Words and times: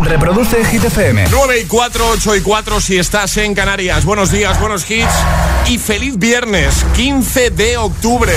Reproduce 0.00 0.64
Hit 0.64 0.84
FM. 0.84 1.26
9 1.30 1.60
y 1.60 1.66
4, 1.66 2.08
8 2.10 2.36
y 2.36 2.40
4 2.40 2.80
si 2.80 2.96
estás 2.98 3.36
en 3.36 3.54
Canarias. 3.54 4.04
Buenos 4.04 4.30
días, 4.30 4.58
buenos 4.60 4.88
hits. 4.90 5.12
Y 5.66 5.78
feliz 5.78 6.18
viernes, 6.18 6.84
15 6.94 7.50
de 7.50 7.76
octubre. 7.76 8.32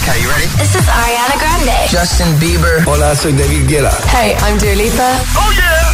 Okay, 0.00 0.20
you 0.22 0.28
ready? 0.30 0.46
This 0.58 0.74
is 0.74 0.88
Ariana 0.88 1.36
Grande. 1.38 1.72
Justin 1.90 2.38
Bieber. 2.40 2.82
Hola, 2.86 3.14
soy 3.14 3.32
David 3.32 3.68
Guetta. 3.68 3.92
Hey, 4.12 4.34
I'm 4.46 4.58
Dua 4.58 4.74
Lipa. 4.74 5.12
¡Oh, 5.36 5.52
yeah! 5.52 5.92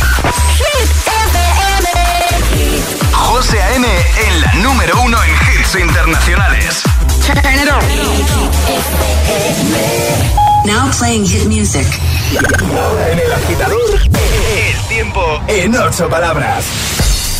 Hit 0.56 0.90
FM. 1.26 1.88
José 3.12 3.62
A.M. 3.62 3.86
en 3.86 4.40
la 4.40 4.54
número 4.54 4.98
uno 5.02 5.18
en 5.22 5.30
hits 5.30 5.74
internacionales. 5.74 6.82
Turn 7.26 7.54
it 7.54 7.68
on. 7.68 7.80
Now 10.64 10.90
playing 10.98 11.26
hit 11.26 11.46
music. 11.46 11.86
En 13.10 13.18
el 13.18 13.32
agitador, 13.32 13.80
el 13.94 14.88
tiempo 14.88 15.40
en 15.48 15.74
ocho 15.74 16.08
palabras. 16.08 16.64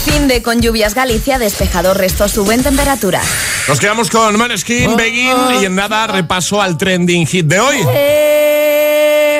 Fin 0.05 0.27
de 0.27 0.42
con 0.42 0.62
lluvias 0.62 0.95
Galicia, 0.95 1.38
despejado 1.38 1.92
resto 1.92 2.28
suben 2.28 2.62
temperaturas. 2.62 3.27
Nos 3.69 3.78
quedamos 3.78 4.09
con 4.09 4.37
Maneskin, 4.38 4.97
Begin 4.97 5.37
y 5.61 5.66
en 5.66 5.75
nada 5.75 6.06
repaso 6.06 6.62
al 6.62 6.78
trending 6.78 7.27
hit 7.27 7.47
de 7.47 7.61
hoy. 7.61 7.77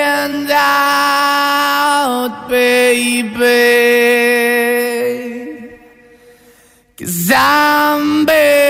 And 0.03 0.51
out, 0.51 2.49
baby. 2.49 3.31
Cause 6.99 7.33
I'm. 7.33 8.70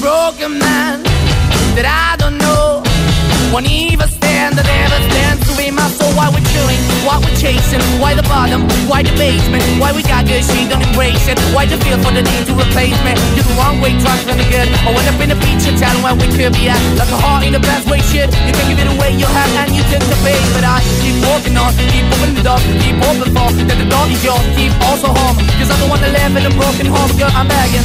Broken 0.00 0.56
man 0.56 1.04
that 1.76 1.84
I 1.84 2.16
don't 2.16 2.40
know. 2.40 2.80
Won't 3.52 3.68
even 3.68 4.08
stand, 4.08 4.56
I 4.56 4.64
never 4.64 4.96
stand 5.12 5.44
to 5.44 5.52
be 5.60 5.68
my 5.68 5.84
soul. 5.92 6.08
Why 6.16 6.32
we're 6.32 6.40
chilling, 6.56 6.80
why 7.04 7.20
we're 7.20 7.36
chasing, 7.36 7.84
why 8.00 8.16
the 8.16 8.24
bottom, 8.24 8.64
why 8.88 9.04
the 9.04 9.12
basement, 9.20 9.60
why 9.76 9.92
we 9.92 10.00
got 10.00 10.24
good, 10.24 10.40
she 10.40 10.64
don't 10.72 10.80
embrace 10.80 11.28
it. 11.28 11.36
Why 11.52 11.68
the 11.68 11.76
feel 11.84 12.00
for 12.00 12.16
the 12.16 12.24
need 12.24 12.48
to 12.48 12.56
replace 12.56 12.96
me? 13.04 13.12
You're 13.36 13.44
the 13.44 13.52
wrong 13.60 13.76
way, 13.84 13.92
trying 14.00 14.24
to 14.24 14.32
be 14.40 14.48
good. 14.48 14.72
I 14.72 14.88
went 14.88 15.04
up 15.04 15.20
in 15.20 15.36
a 15.36 15.38
feature 15.44 15.76
town 15.76 16.00
where 16.00 16.16
we 16.16 16.32
could 16.32 16.56
be 16.56 16.72
at. 16.72 16.80
Like 16.96 17.12
a 17.12 17.20
heart 17.20 17.44
in 17.44 17.52
the 17.52 17.60
best 17.60 17.84
way, 17.84 18.00
shit. 18.08 18.32
You 18.48 18.56
can 18.56 18.64
give 18.72 18.80
it 18.80 18.88
away, 18.88 19.20
you 19.20 19.28
have, 19.28 19.52
and 19.60 19.68
you 19.76 19.84
took 19.92 20.00
the 20.00 20.16
bait. 20.24 20.40
But 20.56 20.64
I 20.64 20.80
keep 21.04 21.20
walking 21.28 21.60
on, 21.60 21.76
keep 21.76 22.08
moving 22.08 22.40
the 22.40 22.44
door, 22.48 22.56
keep 22.80 22.96
open 23.04 23.36
for 23.36 23.52
that 23.52 23.76
the 23.76 23.84
door 23.84 24.08
is 24.08 24.24
yours, 24.24 24.48
keep 24.56 24.72
also 24.80 25.12
home. 25.12 25.36
Cause 25.60 25.68
I 25.68 25.76
don't 25.76 25.92
wanna 25.92 26.08
live 26.08 26.32
in 26.40 26.48
a 26.48 26.52
broken 26.56 26.88
home, 26.88 27.12
girl, 27.20 27.28
I'm 27.36 27.52
begging. 27.52 27.84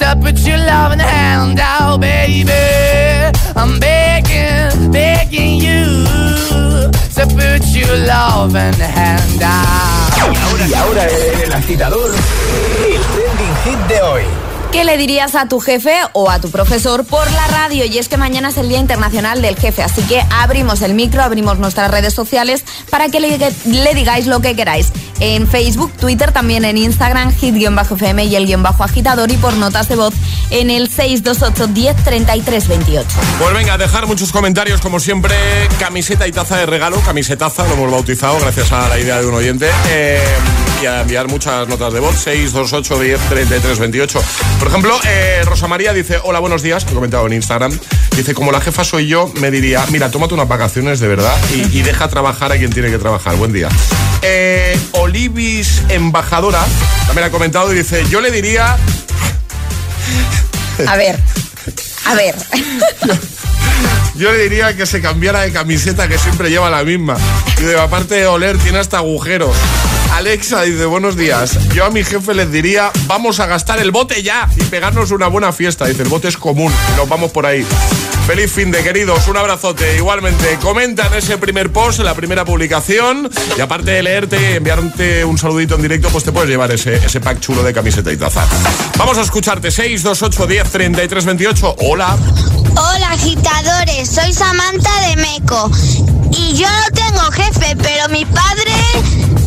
You 0.00 0.06
to 0.06 0.20
put 0.20 0.38
your 0.46 0.58
love 0.58 0.92
in 0.92 0.98
the 0.98 1.04
hand 1.04 1.58
out, 1.60 2.00
baby. 2.00 2.52
I'm 3.56 3.78
begging, 3.80 4.92
begging 4.92 5.60
you 5.60 6.04
to 7.14 7.26
put 7.26 7.66
your 7.74 7.96
love 8.06 8.54
in 8.54 8.72
the 8.78 8.86
hand 8.86 9.42
out. 9.42 10.68
Y 10.68 10.74
ahora 10.74 11.06
en 11.06 11.40
el 11.40 11.52
agitador, 11.52 12.10
el 12.10 13.02
trending 13.02 13.56
hit 13.64 13.88
de 13.88 14.02
hoy. 14.02 14.47
¿Qué 14.72 14.84
le 14.84 14.98
dirías 14.98 15.34
a 15.34 15.48
tu 15.48 15.60
jefe 15.60 15.94
o 16.12 16.30
a 16.30 16.40
tu 16.40 16.50
profesor 16.50 17.06
por 17.06 17.30
la 17.32 17.46
radio? 17.46 17.86
Y 17.86 17.96
es 17.96 18.08
que 18.08 18.18
mañana 18.18 18.50
es 18.50 18.58
el 18.58 18.68
Día 18.68 18.78
Internacional 18.78 19.40
del 19.40 19.56
Jefe, 19.56 19.82
así 19.82 20.02
que 20.02 20.22
abrimos 20.30 20.82
el 20.82 20.92
micro, 20.92 21.22
abrimos 21.22 21.58
nuestras 21.58 21.90
redes 21.90 22.12
sociales 22.12 22.64
para 22.90 23.08
que 23.08 23.18
le, 23.18 23.38
digáis 23.94 24.26
lo 24.26 24.40
que 24.40 24.54
queráis. 24.54 24.92
En 25.20 25.48
Facebook, 25.48 25.92
Twitter, 25.92 26.32
también 26.32 26.66
en 26.66 26.76
Instagram, 26.76 27.34
hit-fm 27.34 28.24
y 28.26 28.36
el 28.36 28.46
guion 28.46 28.62
bajo 28.62 28.84
agitador 28.84 29.30
y 29.30 29.38
por 29.38 29.54
notas 29.54 29.88
de 29.88 29.96
voz 29.96 30.14
en 30.50 30.70
el 30.70 30.88
628 30.88 31.66
10 31.68 31.96
33 32.04 32.68
28. 32.68 33.08
Pues 33.38 33.54
venga, 33.54 33.78
dejar 33.78 34.06
muchos 34.06 34.32
comentarios, 34.32 34.82
como 34.82 35.00
siempre, 35.00 35.34
camiseta 35.78 36.28
y 36.28 36.32
taza 36.32 36.58
de 36.58 36.66
regalo, 36.66 37.00
camisetaza, 37.00 37.66
lo 37.66 37.72
hemos 37.72 37.90
bautizado 37.90 38.38
gracias 38.38 38.70
a 38.70 38.86
la 38.88 38.98
idea 38.98 39.18
de 39.18 39.26
un 39.26 39.34
oyente, 39.34 39.70
eh, 39.88 40.22
y 40.82 40.86
a 40.86 41.00
enviar 41.00 41.28
muchas 41.28 41.68
notas 41.68 41.92
de 41.92 42.00
voz, 42.00 42.16
628 42.16 42.98
10 43.00 43.20
33 43.28 43.78
28. 43.78 44.22
Por 44.58 44.68
ejemplo, 44.68 44.98
eh, 45.06 45.42
Rosa 45.44 45.66
María 45.66 45.92
dice, 45.92 46.18
hola, 46.22 46.38
buenos 46.38 46.62
días, 46.62 46.86
he 46.88 46.94
comentado 46.94 47.26
en 47.26 47.32
Instagram, 47.32 47.76
dice, 48.16 48.34
como 48.34 48.52
la 48.52 48.60
jefa 48.60 48.84
soy 48.84 49.06
yo, 49.06 49.32
me 49.40 49.50
diría, 49.50 49.84
mira, 49.90 50.10
tómate 50.10 50.34
unas 50.34 50.48
vacaciones 50.48 51.00
de 51.00 51.08
verdad 51.08 51.36
y, 51.54 51.78
y 51.78 51.82
deja 51.82 52.08
trabajar 52.08 52.52
a 52.52 52.58
quien 52.58 52.70
tiene 52.70 52.90
que 52.90 52.98
trabajar. 52.98 53.36
Buen 53.36 53.52
día. 53.52 53.68
Eh, 54.22 54.78
Olivis 54.92 55.82
Embajadora 55.88 56.64
también 57.06 57.26
ha 57.26 57.30
comentado 57.30 57.72
y 57.72 57.76
dice, 57.76 58.04
yo 58.10 58.20
le 58.20 58.30
diría... 58.30 58.76
A 60.86 60.96
ver, 60.96 61.18
a 62.06 62.14
ver. 62.14 62.34
Yo 64.14 64.32
le 64.32 64.42
diría 64.42 64.76
que 64.76 64.84
se 64.84 65.00
cambiara 65.00 65.42
de 65.42 65.52
camiseta 65.52 66.08
que 66.08 66.18
siempre 66.18 66.50
lleva 66.50 66.68
la 66.70 66.82
misma. 66.82 67.16
Y 67.56 67.62
de 67.62 67.78
aparte 67.78 68.16
de 68.16 68.26
oler, 68.26 68.58
tiene 68.58 68.78
hasta 68.78 68.98
agujeros. 68.98 69.54
Alexa 70.12 70.62
dice, 70.62 70.84
buenos 70.86 71.16
días. 71.16 71.58
Yo 71.74 71.84
a 71.84 71.90
mi 71.90 72.02
jefe 72.02 72.34
les 72.34 72.50
diría, 72.50 72.90
vamos 73.06 73.40
a 73.40 73.46
gastar 73.46 73.78
el 73.78 73.90
bote 73.90 74.22
ya 74.22 74.48
y 74.56 74.62
pegarnos 74.64 75.10
una 75.10 75.28
buena 75.28 75.52
fiesta. 75.52 75.86
Dice, 75.86 76.02
el 76.02 76.08
bote 76.08 76.28
es 76.28 76.36
común, 76.36 76.72
nos 76.96 77.08
vamos 77.08 77.30
por 77.30 77.46
ahí. 77.46 77.64
Feliz 78.26 78.52
fin 78.52 78.70
de 78.70 78.82
queridos, 78.82 79.26
un 79.28 79.36
abrazote. 79.36 79.96
Igualmente, 79.96 80.58
comenta 80.60 81.06
en 81.06 81.14
ese 81.14 81.38
primer 81.38 81.72
post, 81.72 82.00
la 82.00 82.14
primera 82.14 82.44
publicación. 82.44 83.30
Y 83.56 83.60
aparte 83.60 83.92
de 83.92 84.02
leerte 84.02 84.56
enviarte 84.56 85.24
un 85.24 85.38
saludito 85.38 85.76
en 85.76 85.82
directo, 85.82 86.08
pues 86.10 86.24
te 86.24 86.32
puedes 86.32 86.50
llevar 86.50 86.70
ese, 86.72 86.96
ese 86.96 87.20
pack 87.20 87.40
chulo 87.40 87.62
de 87.62 87.72
camiseta 87.72 88.12
y 88.12 88.16
taza. 88.16 88.46
Vamos 88.96 89.16
a 89.18 89.22
escucharte 89.22 89.70
628 89.70 90.46
10 90.46 90.70
33 90.70 91.24
28. 91.24 91.76
Hola. 91.78 92.16
Hola 92.76 93.10
agitadores, 93.12 94.08
soy 94.08 94.32
Samantha 94.32 95.08
de 95.08 95.16
Meco 95.16 95.70
y 96.30 96.54
yo 96.54 96.68
no 96.68 96.94
tengo 96.94 97.30
jefe, 97.32 97.76
pero 97.76 98.08
mi 98.10 98.24
padre... 98.24 99.37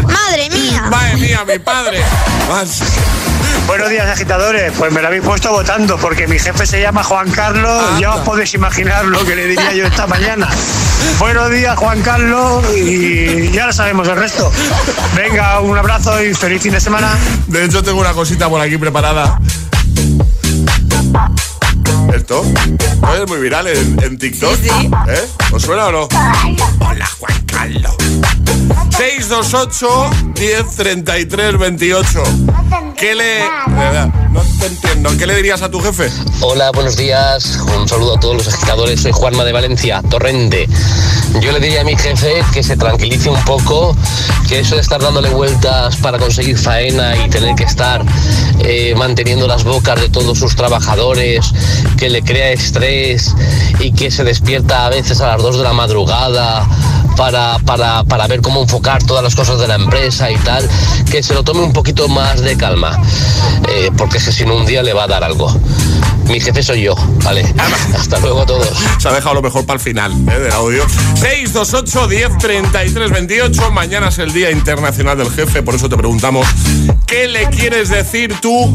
Madre 0.00 0.50
mía. 0.50 0.86
Madre 0.90 1.16
mía, 1.16 1.44
mi 1.46 1.58
padre. 1.58 2.02
Buenos 3.66 3.90
días, 3.90 4.06
agitadores. 4.06 4.72
Pues 4.76 4.92
me 4.92 5.00
lo 5.00 5.08
habéis 5.08 5.22
puesto 5.22 5.50
votando 5.50 5.96
porque 5.98 6.26
mi 6.26 6.38
jefe 6.38 6.66
se 6.66 6.80
llama 6.80 7.02
Juan 7.04 7.30
Carlos. 7.30 7.84
Anda. 7.88 8.00
Ya 8.00 8.14
os 8.14 8.20
podéis 8.22 8.52
imaginar 8.54 9.04
lo 9.04 9.24
que 9.24 9.36
le 9.36 9.46
diría 9.46 9.72
yo 9.72 9.86
esta 9.86 10.06
mañana. 10.06 10.48
Buenos 11.18 11.50
días, 11.50 11.76
Juan 11.78 12.02
Carlos. 12.02 12.64
Y 12.76 13.50
ya 13.50 13.66
lo 13.66 13.72
sabemos 13.72 14.08
el 14.08 14.16
resto. 14.16 14.50
Venga, 15.14 15.60
un 15.60 15.76
abrazo 15.78 16.22
y 16.22 16.34
feliz 16.34 16.62
fin 16.62 16.72
de 16.72 16.80
semana. 16.80 17.12
De 17.46 17.64
hecho, 17.64 17.82
tengo 17.82 18.00
una 18.00 18.12
cosita 18.12 18.48
por 18.48 18.60
aquí 18.60 18.76
preparada. 18.78 19.38
¿Esto? 22.14 22.44
¿No 23.00 23.14
es 23.14 23.28
muy 23.28 23.38
viral 23.38 23.66
en, 23.68 24.02
en 24.02 24.18
TikTok? 24.18 24.56
Sí, 24.56 24.68
sí. 24.68 24.90
¿Eh? 25.08 25.28
¿Os 25.50 25.62
suena 25.62 25.86
o 25.86 25.92
no? 25.92 26.08
Hola, 26.80 27.06
Juan 27.18 27.32
Carlos. 27.32 27.41
628 28.92 30.34
10 30.34 30.76
33 30.76 31.58
28. 31.58 32.22
¿Qué 32.96 33.14
le. 33.14 33.40
No 34.30 34.42
te 34.60 34.66
entiendo. 34.66 35.10
¿Qué 35.16 35.26
le 35.26 35.34
dirías 35.36 35.62
a 35.62 35.70
tu 35.70 35.80
jefe? 35.80 36.10
Hola, 36.40 36.70
buenos 36.72 36.96
días. 36.96 37.58
Un 37.78 37.88
saludo 37.88 38.16
a 38.16 38.20
todos 38.20 38.36
los 38.36 38.48
agitadores. 38.48 39.00
Soy 39.00 39.12
Juanma 39.12 39.44
de 39.44 39.52
Valencia, 39.52 40.02
Torrente. 40.10 40.68
Yo 41.40 41.52
le 41.52 41.60
diría 41.60 41.80
a 41.80 41.84
mi 41.84 41.96
jefe 41.96 42.44
que 42.52 42.62
se 42.62 42.76
tranquilice 42.76 43.30
un 43.30 43.42
poco, 43.44 43.96
que 44.46 44.60
eso 44.60 44.74
de 44.74 44.82
estar 44.82 45.00
dándole 45.00 45.30
vueltas 45.30 45.96
para 45.96 46.18
conseguir 46.18 46.58
faena 46.58 47.16
y 47.16 47.30
tener 47.30 47.54
que 47.54 47.64
estar 47.64 48.04
eh, 48.60 48.94
manteniendo 48.94 49.46
las 49.46 49.64
bocas 49.64 49.98
de 49.98 50.10
todos 50.10 50.38
sus 50.38 50.54
trabajadores, 50.54 51.50
que 51.96 52.10
le 52.10 52.22
crea 52.22 52.50
estrés 52.50 53.34
y 53.80 53.92
que 53.92 54.10
se 54.10 54.22
despierta 54.22 54.84
a 54.84 54.90
veces 54.90 55.22
a 55.22 55.28
las 55.28 55.42
2 55.42 55.58
de 55.58 55.64
la 55.64 55.72
madrugada 55.72 56.68
para, 57.16 57.58
para, 57.60 58.04
para 58.04 58.26
ver 58.26 58.40
cómo 58.40 58.62
enfocar 58.62 59.02
todas 59.02 59.22
las 59.22 59.34
cosas 59.34 59.58
de 59.58 59.68
la 59.68 59.76
empresa 59.76 60.30
y 60.30 60.36
tal, 60.38 60.68
que 61.10 61.22
se 61.22 61.34
lo 61.34 61.42
tome 61.42 61.60
un 61.60 61.72
poquito 61.72 62.08
más 62.08 62.40
de 62.40 62.56
calma, 62.56 63.00
eh, 63.68 63.90
porque 63.96 64.18
es 64.18 64.24
que 64.24 64.32
si 64.32 64.44
no 64.44 64.56
un 64.56 64.66
día 64.66 64.82
le 64.82 64.92
va 64.92 65.04
a 65.04 65.06
dar 65.08 65.24
algo. 65.24 65.54
Mi 66.26 66.40
jefe 66.40 66.62
soy 66.62 66.82
yo, 66.82 66.94
¿vale? 67.24 67.42
Hasta 67.98 68.18
luego 68.20 68.42
a 68.42 68.46
todos. 68.46 68.68
Se 68.98 69.08
ha 69.08 69.12
dejado 69.12 69.34
lo 69.34 69.42
mejor 69.42 69.66
para 69.66 69.78
el 69.78 69.80
final 69.80 70.12
¿eh? 70.30 70.38
del 70.38 70.52
audio. 70.52 70.84
628 71.16 72.08
10 72.08 72.38
33 72.38 73.10
28. 73.10 73.70
Mañana 73.70 74.08
es 74.08 74.18
el 74.18 74.32
Día 74.32 74.50
Internacional 74.50 75.18
del 75.18 75.30
Jefe, 75.30 75.62
por 75.62 75.74
eso 75.74 75.88
te 75.88 75.96
preguntamos: 75.96 76.46
¿qué 77.06 77.28
le 77.28 77.46
quieres 77.46 77.88
decir 77.88 78.34
tú 78.40 78.74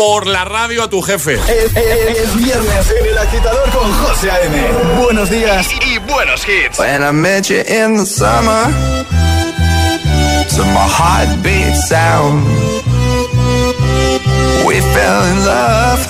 por 0.00 0.26
la 0.26 0.46
radio 0.46 0.84
a 0.84 0.88
tu 0.88 1.02
jefe? 1.02 1.34
Es, 1.34 1.76
es- 1.76 2.18
es 2.22 2.34
viernes 2.36 2.90
en 2.98 3.06
el 3.06 3.18
agitador 3.18 3.68
con 3.70 3.92
José 3.92 4.30
A.M. 4.30 4.56
Buenos 4.98 5.28
días 5.28 5.66
y, 5.70 5.94
y 5.94 5.98
buenos 5.98 6.42
hits. 6.48 6.78
When 6.78 7.02
I 7.02 7.12
met 7.12 7.50
you 7.50 7.58
in 7.60 7.98
the 7.98 8.06
summer, 8.06 8.64
to 10.56 10.64
my 10.64 10.88
heartbeat 10.88 11.76
sound, 11.86 12.46
we 14.66 14.80
fell 14.80 15.22
in 15.32 15.44
love 15.44 16.00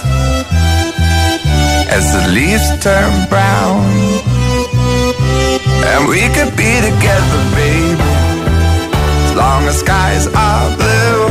as 1.90 2.12
the 2.12 2.28
leaves 2.28 2.70
turn 2.81 3.26
brown. 3.28 3.84
And 5.92 6.08
we 6.08 6.28
could 6.28 6.54
be 6.54 6.81
together, 6.81 7.40
baby, 7.56 8.00
as 9.26 9.34
long 9.34 9.66
as 9.66 9.81
skies 9.81 10.28
are 10.28 10.76
blue. 10.76 11.31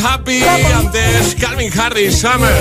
hop 0.00 0.19
Happy. 0.38 0.72
Antes 0.72 1.34
Calvin 1.34 1.72
Harris 1.78 2.20
Summer. 2.20 2.52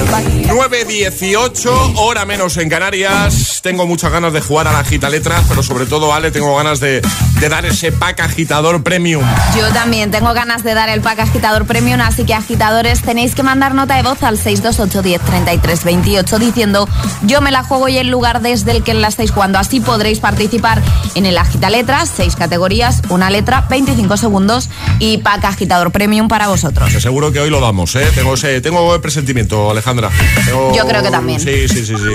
9.18, 0.47 1.93
hora 1.97 2.25
menos 2.25 2.57
en 2.57 2.69
Canarias. 2.69 3.59
Tengo 3.61 3.85
muchas 3.85 4.11
ganas 4.11 4.33
de 4.33 4.41
jugar 4.41 4.67
a 4.67 4.73
la 4.73 4.83
gita 4.83 5.09
letras, 5.09 5.43
pero 5.47 5.61
sobre 5.61 5.85
todo, 5.85 6.13
Ale, 6.13 6.31
tengo 6.31 6.55
ganas 6.55 6.79
de, 6.79 7.01
de 7.39 7.49
dar 7.49 7.65
ese 7.65 7.91
pack 7.91 8.21
agitador 8.21 8.81
premium. 8.83 9.23
Yo 9.55 9.71
también 9.71 10.11
tengo 10.11 10.33
ganas 10.33 10.63
de 10.63 10.73
dar 10.73 10.89
el 10.89 11.01
pack 11.01 11.19
agitador 11.19 11.65
premium, 11.65 12.01
así 12.01 12.25
que 12.25 12.33
agitadores, 12.33 13.01
tenéis 13.01 13.35
que 13.35 13.43
mandar 13.43 13.75
nota 13.75 13.95
de 13.95 14.03
voz 14.03 14.23
al 14.23 14.37
628103328 14.37 16.37
diciendo 16.39 16.87
yo 17.23 17.41
me 17.41 17.51
la 17.51 17.63
juego 17.63 17.89
y 17.89 17.97
el 17.97 18.09
lugar 18.09 18.41
desde 18.41 18.71
el 18.71 18.83
que 18.83 18.93
la 18.93 19.07
estáis 19.07 19.31
jugando. 19.31 19.59
Así 19.59 19.79
podréis 19.79 20.19
participar 20.19 20.81
en 21.15 21.25
el 21.25 21.37
agita 21.37 21.69
letras, 21.69 22.11
seis 22.15 22.35
categorías, 22.35 23.01
una 23.09 23.29
letra, 23.29 23.65
25 23.69 24.17
segundos 24.17 24.69
y 24.99 25.19
pack 25.19 25.45
agitador 25.45 25.91
premium 25.91 26.27
para 26.27 26.47
vosotros. 26.47 26.91
Que 26.91 26.99
seguro 26.99 27.31
que 27.31 27.39
hoy 27.39 27.49
lo 27.49 27.58
lo 27.59 27.65
damos, 27.65 27.95
¿eh? 27.95 28.07
Tengo 28.15 28.33
ese, 28.33 28.61
tengo 28.61 28.95
el 28.95 29.01
presentimiento, 29.01 29.69
Alejandra. 29.71 30.09
Tengo... 30.45 30.73
Yo 30.75 30.85
creo 30.85 31.01
que 31.01 31.11
también. 31.11 31.39
Sí, 31.39 31.67
sí, 31.67 31.85
sí, 31.85 31.95
sí. 31.95 32.13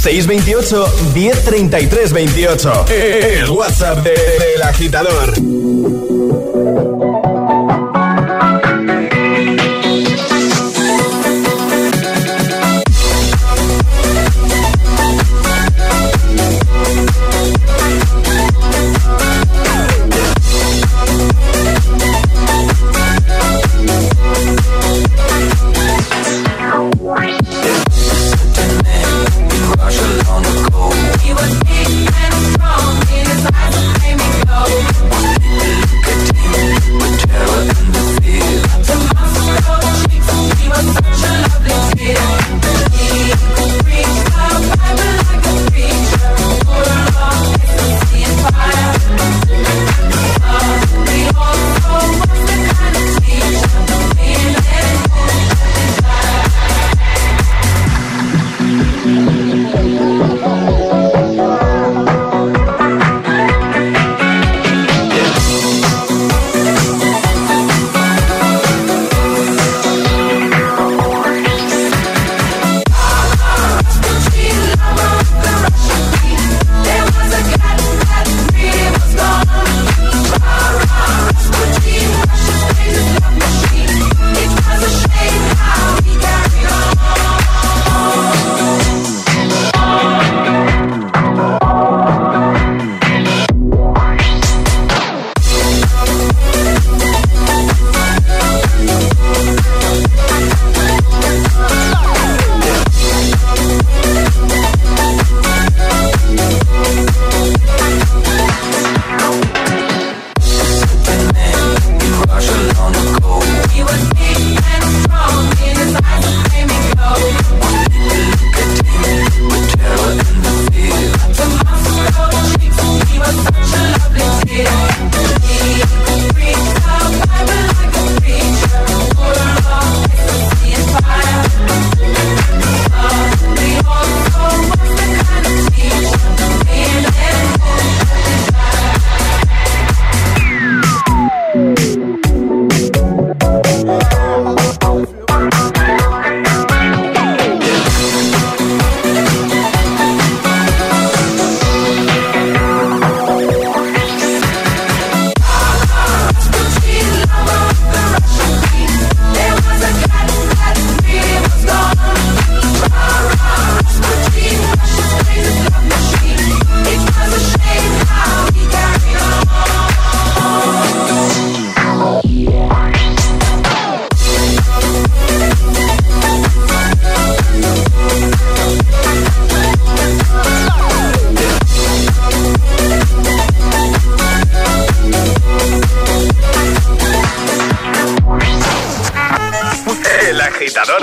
628 0.00 0.94
1033 1.14 2.12
28. 2.12 2.86
El 2.88 3.50
WhatsApp 3.50 3.98
del 3.98 4.14
de, 4.14 4.56
de 4.56 4.64
agitador. 4.64 5.34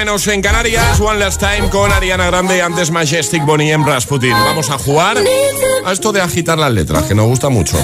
Menos 0.00 0.26
en 0.28 0.40
Canarias. 0.40 0.98
One 0.98 1.18
Last 1.18 1.38
Time 1.38 1.68
con 1.68 1.92
Ariana 1.92 2.24
Grande 2.28 2.56
y 2.56 2.60
antes 2.60 2.90
Majestic 2.90 3.44
Bonnie 3.44 3.70
en 3.70 3.84
Rasputin. 3.84 4.32
Vamos 4.32 4.70
a 4.70 4.78
jugar 4.78 5.18
a 5.84 5.92
esto 5.92 6.10
de 6.10 6.22
agitar 6.22 6.56
las 6.56 6.72
letras, 6.72 7.04
que 7.04 7.14
nos 7.14 7.26
gusta 7.26 7.50
mucho. 7.50 7.76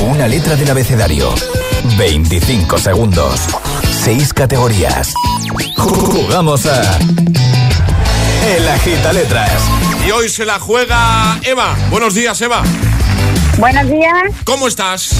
Una 0.00 0.28
letra 0.28 0.56
del 0.56 0.70
abecedario. 0.70 1.34
25 1.98 2.78
segundos. 2.78 3.40
6 4.02 4.32
categorías. 4.32 5.12
Jugamos 5.76 6.64
a. 6.64 6.98
El 8.56 8.66
agita 8.66 9.12
letras. 9.12 9.60
Y 10.06 10.10
hoy 10.10 10.30
se 10.30 10.46
la 10.46 10.58
juega 10.58 11.38
Eva. 11.42 11.76
Buenos 11.90 12.14
días, 12.14 12.40
Eva. 12.40 12.62
Buenos 13.58 13.90
días. 13.90 14.22
¿Cómo 14.44 14.68
estás? 14.68 15.10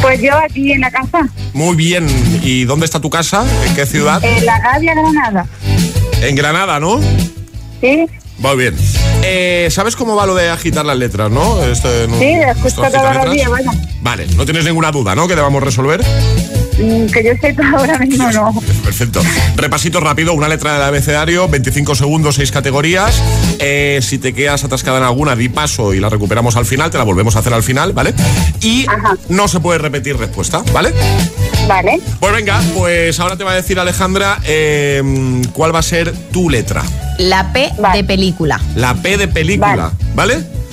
Pues 0.00 0.20
yo 0.20 0.36
aquí 0.36 0.72
en 0.72 0.80
la 0.80 0.90
casa, 0.90 1.26
Muy 1.52 1.76
bien. 1.76 2.06
¿Y 2.42 2.64
dónde 2.64 2.84
está 2.84 3.00
tu 3.00 3.10
casa? 3.10 3.44
¿En 3.66 3.74
qué 3.74 3.86
ciudad? 3.86 4.22
en 4.24 4.44
la 4.44 4.58
Gavia 4.60 4.94
Granada. 4.94 5.46
En 6.22 6.36
Granada, 6.36 6.78
¿no? 6.80 7.00
Sí, 7.80 8.06
Muy 8.38 8.56
bien. 8.56 8.74
Eh, 9.22 9.68
¿Sabes 9.70 9.96
cómo 9.96 10.14
va 10.16 10.26
lo 10.26 10.34
de 10.34 10.50
agitar 10.50 10.84
las 10.84 10.96
letras, 10.98 11.30
no? 11.30 11.62
Este, 11.64 12.06
no- 12.08 12.18
sí, 12.18 12.26
escucho 12.34 12.82
todos 12.90 13.16
los 13.24 13.30
días, 13.32 13.48
bueno. 13.48 13.72
Vale, 14.02 14.26
no 14.36 14.44
tienes 14.44 14.64
ninguna 14.64 14.90
duda, 14.92 15.14
¿no? 15.14 15.26
Que 15.28 15.34
debamos 15.36 15.62
resolver. 15.62 16.02
Mm, 16.78 17.06
Que 17.06 17.24
yo 17.24 17.30
sepa 17.40 17.62
ahora 17.76 17.98
mismo 17.98 18.30
no. 18.32 18.54
Perfecto. 18.82 19.20
Repasito 19.56 20.00
rápido, 20.00 20.32
una 20.34 20.48
letra 20.48 20.74
del 20.74 20.82
abecedario, 20.82 21.48
25 21.48 21.94
segundos, 21.94 22.36
6 22.36 22.50
categorías. 22.50 23.22
Eh, 23.58 24.00
si 24.02 24.18
te 24.18 24.32
quedas 24.32 24.64
atascada 24.64 24.98
en 24.98 25.04
alguna, 25.04 25.36
di 25.36 25.48
paso 25.48 25.94
y 25.94 26.00
la 26.00 26.08
recuperamos 26.08 26.56
al 26.56 26.66
final, 26.66 26.90
te 26.90 26.98
la 26.98 27.04
volvemos 27.04 27.36
a 27.36 27.40
hacer 27.40 27.54
al 27.54 27.62
final, 27.62 27.92
¿vale? 27.92 28.14
Y 28.60 28.86
no 29.28 29.48
se 29.48 29.60
puede 29.60 29.78
repetir 29.78 30.16
respuesta, 30.16 30.62
¿vale? 30.72 30.92
Vale. 31.68 32.00
Pues 32.20 32.32
venga, 32.32 32.60
pues 32.74 33.18
ahora 33.20 33.36
te 33.36 33.44
va 33.44 33.52
a 33.52 33.54
decir 33.54 33.78
Alejandra 33.78 34.38
eh, 34.44 35.02
cuál 35.52 35.74
va 35.74 35.78
a 35.78 35.82
ser 35.82 36.12
tu 36.32 36.50
letra. 36.50 36.82
La 37.18 37.52
P 37.52 37.70
de 37.94 38.04
película. 38.04 38.60
La 38.74 38.94
P 38.94 39.16
de 39.16 39.28
película, 39.28 39.92
¿vale? 40.14 40.34
Vale. 40.36 40.63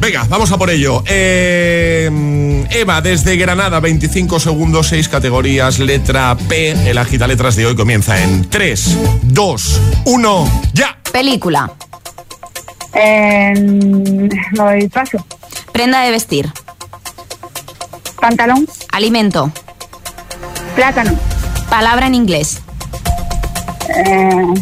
Venga, 0.00 0.24
vamos 0.28 0.50
a 0.52 0.56
por 0.58 0.70
ello. 0.70 1.02
Eh, 1.06 2.66
Eva, 2.70 3.00
desde 3.00 3.36
Granada, 3.36 3.78
25 3.80 4.40
segundos, 4.40 4.88
6 4.88 5.08
categorías, 5.08 5.78
letra 5.78 6.36
P. 6.48 6.70
El 6.88 6.96
agita 6.98 7.26
letras 7.26 7.56
de 7.56 7.66
hoy 7.66 7.76
comienza 7.76 8.22
en 8.22 8.48
3, 8.48 8.98
2, 9.22 9.80
1, 10.06 10.62
ya. 10.72 10.98
Película. 11.12 11.70
Eh, 12.94 14.28
voy 14.56 14.88
paso. 14.88 15.24
Prenda 15.72 16.02
de 16.02 16.10
vestir. 16.10 16.50
Pantalón. 18.20 18.66
Alimento. 18.92 19.52
Plátano. 20.74 21.18
Palabra 21.68 22.06
en 22.06 22.14
inglés. 22.14 22.60
Eh, 23.88 24.54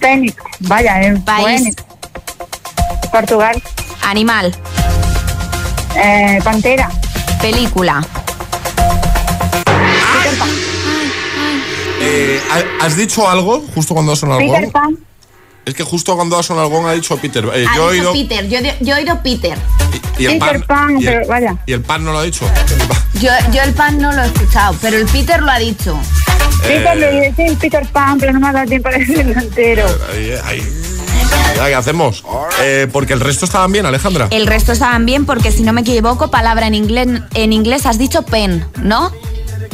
tenis. 0.00 0.34
Vaya, 0.60 1.02
eh, 1.02 1.20
País. 1.24 1.74
Portugal. 3.12 3.62
Animal. 4.02 4.52
Eh, 6.02 6.40
pantera. 6.42 6.90
Película. 7.40 8.04
Eh, 12.00 12.40
¿ha- 12.50 12.84
¿Has 12.84 12.96
dicho 12.96 13.28
algo 13.28 13.64
justo 13.74 13.94
cuando 13.94 14.12
ha 14.12 14.16
sonado 14.16 14.40
algo? 14.40 14.54
Peter 14.54 14.72
Pan. 14.72 14.98
Es 15.64 15.74
que 15.74 15.84
justo 15.84 16.16
cuando 16.16 16.36
ha 16.36 16.42
sonado 16.42 16.66
algo 16.66 16.88
ha 16.88 16.94
dicho 16.94 17.16
Peter. 17.18 17.44
Eh, 17.54 17.64
Ha 17.68 17.76
yo 17.76 17.90
he 17.90 17.94
dicho 17.94 18.10
oído. 18.10 18.28
Peter, 18.28 18.48
yo, 18.48 18.58
he- 18.58 18.76
yo 18.80 18.96
he 18.96 18.98
oído 19.00 19.22
Peter. 19.22 19.56
Y 20.18 20.26
el 20.26 20.38
Peter 20.38 20.64
pan. 20.66 20.88
Pan, 20.88 21.00
y, 21.00 21.06
el, 21.06 21.12
pero 21.14 21.26
vaya. 21.28 21.56
y 21.66 21.72
el 21.72 21.80
pan 21.82 22.04
no 22.04 22.12
lo 22.12 22.18
ha 22.18 22.22
dicho. 22.24 22.44
Yo, 23.20 23.28
yo 23.52 23.62
el 23.62 23.72
pan 23.74 23.98
no 23.98 24.10
lo 24.10 24.22
he 24.22 24.26
escuchado, 24.26 24.74
pero 24.80 24.96
el 24.96 25.06
Peter 25.06 25.40
lo 25.42 25.50
ha 25.52 25.58
dicho. 25.58 25.96
Peter 26.62 26.96
le 26.96 27.28
dice 27.30 27.50
sí, 27.50 27.56
Peter 27.60 27.86
Pan, 27.86 28.18
pero 28.18 28.32
no 28.32 28.40
me 28.40 28.48
ha 28.48 28.52
dado 28.52 28.66
tiempo 28.66 28.88
de 28.88 28.98
decirlo 28.98 29.38
entero. 29.38 29.86
Ahí, 30.12 30.32
ahí. 30.44 30.60
¿Qué 31.54 31.74
hacemos? 31.74 32.24
Eh, 32.60 32.88
porque 32.92 33.12
el 33.12 33.20
resto 33.20 33.44
estaban 33.44 33.70
bien, 33.72 33.86
Alejandra. 33.86 34.28
El 34.30 34.46
resto 34.46 34.72
estaban 34.72 35.06
bien 35.06 35.24
porque 35.24 35.52
si 35.52 35.62
no 35.62 35.72
me 35.72 35.82
equivoco, 35.82 36.30
palabra 36.30 36.66
en 36.66 36.74
inglés, 36.74 37.08
en 37.34 37.52
inglés 37.52 37.86
has 37.86 37.98
dicho 37.98 38.22
pen, 38.22 38.66
¿no? 38.82 39.10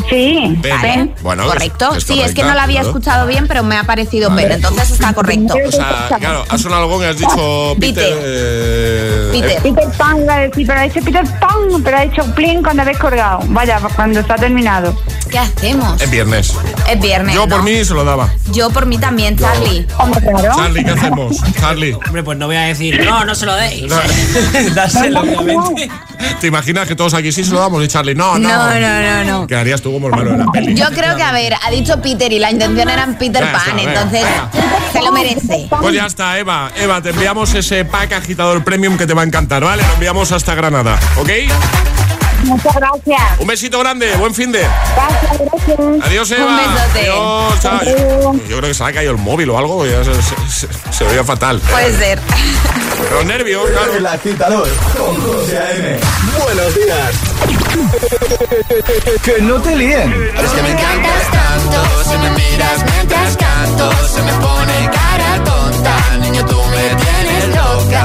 Sí. 0.09 0.59
Pen. 0.63 1.15
Bueno, 1.23 1.45
correcto. 1.47 1.95
es 1.95 2.05
sí, 2.05 2.21
es 2.21 2.35
que 2.35 2.43
no 2.43 2.55
la 2.55 2.63
había 2.65 2.81
claro. 2.81 2.89
escuchado 2.89 3.27
bien, 3.27 3.47
pero 3.47 3.63
me 3.63 3.77
ha 3.77 3.85
parecido 3.85 4.35
pen, 4.35 4.53
entonces 4.53 4.91
está 4.91 5.13
correcto. 5.13 5.55
O 5.69 5.71
sea, 5.71 6.17
claro, 6.19 6.45
ha 6.49 6.59
sonado 6.59 6.83
algo 6.85 7.03
y 7.03 7.07
has 7.07 7.19
dicho 7.19 7.77
Peter. 7.79 8.05
Peter. 8.05 8.19
eh, 8.23 9.29
Peter. 9.33 9.51
eh, 9.51 9.61
Peter 9.63 9.89
Pan 9.99 10.23
iba 10.23 10.35
a 10.35 10.41
decir, 10.41 10.67
pero 10.67 10.81
ha 10.81 10.83
dicho 10.85 11.01
Peter 11.05 11.25
Pan, 11.39 11.83
pero 11.85 11.97
ha 11.99 12.01
dicho 12.03 12.25
Plin 12.35 12.63
cuando 12.63 12.83
habéis 12.83 12.99
colgado. 12.99 13.41
Vaya, 13.49 13.81
cuando 13.95 14.21
está 14.21 14.37
terminado. 14.37 14.97
¿Qué 15.31 15.39
hacemos? 15.39 16.01
es 16.01 16.11
viernes. 16.11 16.55
Es 16.89 17.01
viernes. 17.01 17.35
Yo 17.35 17.47
por 17.47 17.63
mí 17.63 17.85
se 17.85 17.93
lo 17.93 18.03
daba. 18.05 18.31
Yo 18.51 18.71
por 18.71 18.87
mí 18.87 18.97
también, 18.97 19.37
Charlie. 19.37 19.87
Hombre, 19.99 20.21
claro. 20.23 20.55
Charlie, 20.57 20.85
¿qué 20.85 20.91
hacemos? 20.91 21.37
Charlie. 21.61 21.93
Hombre, 21.93 22.23
pues 22.23 22.39
no 22.39 22.47
voy 22.47 22.57
a 22.57 22.63
decir, 22.63 23.05
no, 23.05 23.25
no 23.27 23.35
se 23.35 23.45
lo 23.45 23.55
deis. 23.55 23.85
No. 23.91 23.97
Dárselo, 24.75 25.21
obviamente. 25.21 25.91
¿Te 26.41 26.47
imaginas 26.47 26.89
que 26.89 26.97
todos 26.97 27.13
aquí 27.15 27.31
sí 27.31 27.45
se 27.45 27.53
lo 27.53 27.61
damos 27.61 27.85
y 27.85 27.89
Charlie? 27.89 28.15
No, 28.15 28.39
no. 28.39 28.49
No, 28.49 28.81
no, 28.81 29.01
no, 29.03 29.25
no. 29.25 29.47
Quedarías 29.47 29.83
tú 29.83 29.98
como 30.01 30.09
el 30.09 30.15
malo 30.17 30.33
de 30.33 30.39
la 30.39 30.47
peli. 30.53 30.75
Yo 30.75 30.87
creo 30.91 31.17
que, 31.17 31.23
a 31.23 31.33
ver, 31.33 31.55
ha 31.63 31.71
dicho 31.71 32.01
Peter 32.01 32.33
y 32.33 32.39
la 32.39 32.51
intención 32.51 32.89
era 32.89 33.07
Peter 33.19 33.43
Ya 33.43 33.53
está, 33.53 33.65
Pan, 33.65 33.77
venga, 33.77 33.93
entonces 33.93 34.25
se 34.93 35.03
lo 35.03 35.13
merece. 35.13 35.69
Pues 35.81 35.95
ya 35.95 36.07
está, 36.07 36.39
Eva. 36.39 36.71
Eva, 36.77 37.01
te 37.03 37.11
enviamos 37.11 37.53
ese 37.55 37.85
pack 37.85 38.13
agitador 38.13 38.63
premium 38.65 38.97
que 38.97 39.07
te 39.07 39.15
va 39.15 39.23
a 39.23 39.25
encantar, 39.25 39.63
¿vale? 39.65 39.83
Lo 39.83 39.95
enviamos 39.95 40.33
hasta 40.33 40.55
Granada, 40.55 40.99
¿ok? 41.17 41.29
Muchas 42.45 42.73
gracias. 42.77 43.21
Un 43.41 43.49
besito 43.49 43.81
grande, 43.81 44.15
buen 44.17 44.33
fin 44.33 44.53
de. 44.53 44.61
Gracias, 44.61 45.39
gracias. 45.41 46.05
Adiós, 46.07 46.31
Eva. 46.31 46.47
Un 46.47 46.57
besote. 46.57 47.01
Adiós, 47.01 47.61
chao. 47.61 47.81
Yo, 47.85 48.33
yo 48.49 48.57
creo 48.59 48.69
que 48.69 48.75
se 48.75 48.85
le 48.85 48.91
ha 48.91 48.93
caído 48.93 49.11
el 49.13 49.19
móvil 49.19 49.51
o 49.51 49.59
algo, 49.59 49.85
ya 49.85 50.05
se, 50.05 50.15
se, 50.23 50.37
se- 50.49 50.69
se 50.93 51.05
veía 51.05 51.25
fatal. 51.25 51.61
Puede 51.69 51.93
ser. 51.99 52.21
Los 53.11 53.25
nervios, 53.25 53.71
claro. 53.71 53.95
El 53.95 54.07
agitador 54.07 54.69
con 54.97 55.21
José 55.21 55.59
A.M. 55.59 55.99
Buenos 56.45 56.75
días. 56.75 57.15
Que 59.25 59.43
no 59.43 59.61
te 59.63 59.77
líen. 59.77 60.13
Es 60.13 60.51
que 60.51 60.63
me 60.63 60.71
encantas 60.71 61.31
tanto, 61.31 62.05
si 62.05 62.19
me 62.19 62.31
miras 62.31 62.85
mientras 62.85 63.37
canto, 63.37 63.91
se 64.09 64.23
me 64.23 64.33
pone 64.33 64.91
cara 64.93 65.45
tonta, 65.45 66.19
niño 66.21 66.45
tú 66.47 66.57
me 66.57 66.95
tienes 67.03 67.49
loca. 67.57 68.05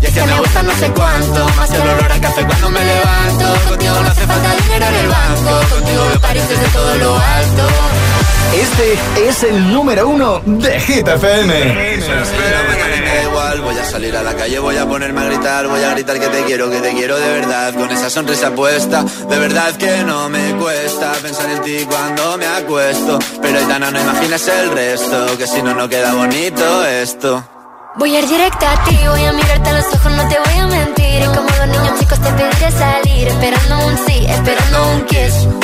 Y 0.00 0.06
es 0.06 0.12
que 0.12 0.22
me 0.22 0.38
gusta 0.38 0.62
no 0.62 0.74
sé 0.76 0.90
cuánto, 0.90 1.48
más 1.56 1.70
el 1.70 1.80
olor 1.80 2.12
a 2.12 2.20
café 2.20 2.44
cuando 2.44 2.70
me 2.70 2.84
levanto. 2.84 3.68
Contigo 3.68 4.00
no 4.02 4.08
hace 4.08 4.26
falta 4.26 4.56
dinero 4.62 4.86
en 4.86 4.94
el 4.94 5.08
banco, 5.08 5.74
contigo 5.74 6.06
veo 6.08 6.20
París 6.20 6.48
desde 6.48 6.66
todo 6.68 6.94
lo 6.96 7.16
alto. 7.16 7.68
Este 8.52 9.28
es 9.28 9.42
el 9.42 9.72
número 9.72 10.08
uno 10.08 10.40
de 10.44 10.80
Hit 10.80 11.08
FM. 11.08 11.94
igual, 13.24 13.60
voy 13.62 13.78
a 13.78 13.84
salir 13.84 14.16
a 14.16 14.22
la 14.22 14.34
calle, 14.34 14.58
voy 14.58 14.76
a 14.76 14.86
ponerme 14.86 15.20
a 15.20 15.24
gritar, 15.24 15.66
voy 15.66 15.82
a 15.82 15.90
gritar 15.90 16.20
que 16.20 16.28
te 16.28 16.44
quiero, 16.44 16.70
que 16.70 16.80
te 16.80 16.92
quiero 16.92 17.16
de 17.18 17.28
verdad, 17.40 17.74
con 17.74 17.90
esa 17.90 18.10
sonrisa 18.10 18.50
puesta, 18.52 19.02
de 19.02 19.38
verdad 19.38 19.74
que 19.76 20.04
no 20.04 20.28
me 20.28 20.54
cuesta 20.54 21.12
pensar 21.22 21.50
en 21.50 21.62
ti 21.62 21.86
cuando 21.88 22.36
me 22.38 22.46
acuesto, 22.46 23.18
pero 23.40 23.58
Aitana 23.58 23.90
no 23.90 24.00
imaginas 24.00 24.46
el 24.48 24.70
resto, 24.70 25.38
que 25.38 25.46
si 25.46 25.62
no, 25.62 25.74
no 25.74 25.88
queda 25.88 26.14
bonito 26.14 26.84
esto. 26.86 27.44
Voy 27.96 28.16
a 28.16 28.18
ir 28.18 28.28
directa 28.28 28.72
a 28.72 28.84
ti, 28.84 28.98
voy 29.08 29.24
a 29.24 29.32
mirarte 29.32 29.70
a 29.70 29.72
los 29.74 29.86
ojos, 29.94 30.12
no 30.12 30.28
te 30.28 30.36
voy 30.36 30.58
a 30.58 30.66
mentir. 30.66 31.22
Y 31.22 31.26
como 31.26 31.48
los 31.48 31.68
niños 31.68 32.00
chicos 32.00 32.20
te 32.20 32.32
pediré 32.32 32.72
salir, 32.72 33.28
esperando 33.28 33.86
un 33.86 33.96
sí, 34.06 34.26
esperando 34.28 34.92
un 34.94 35.04
kiss. 35.06 35.63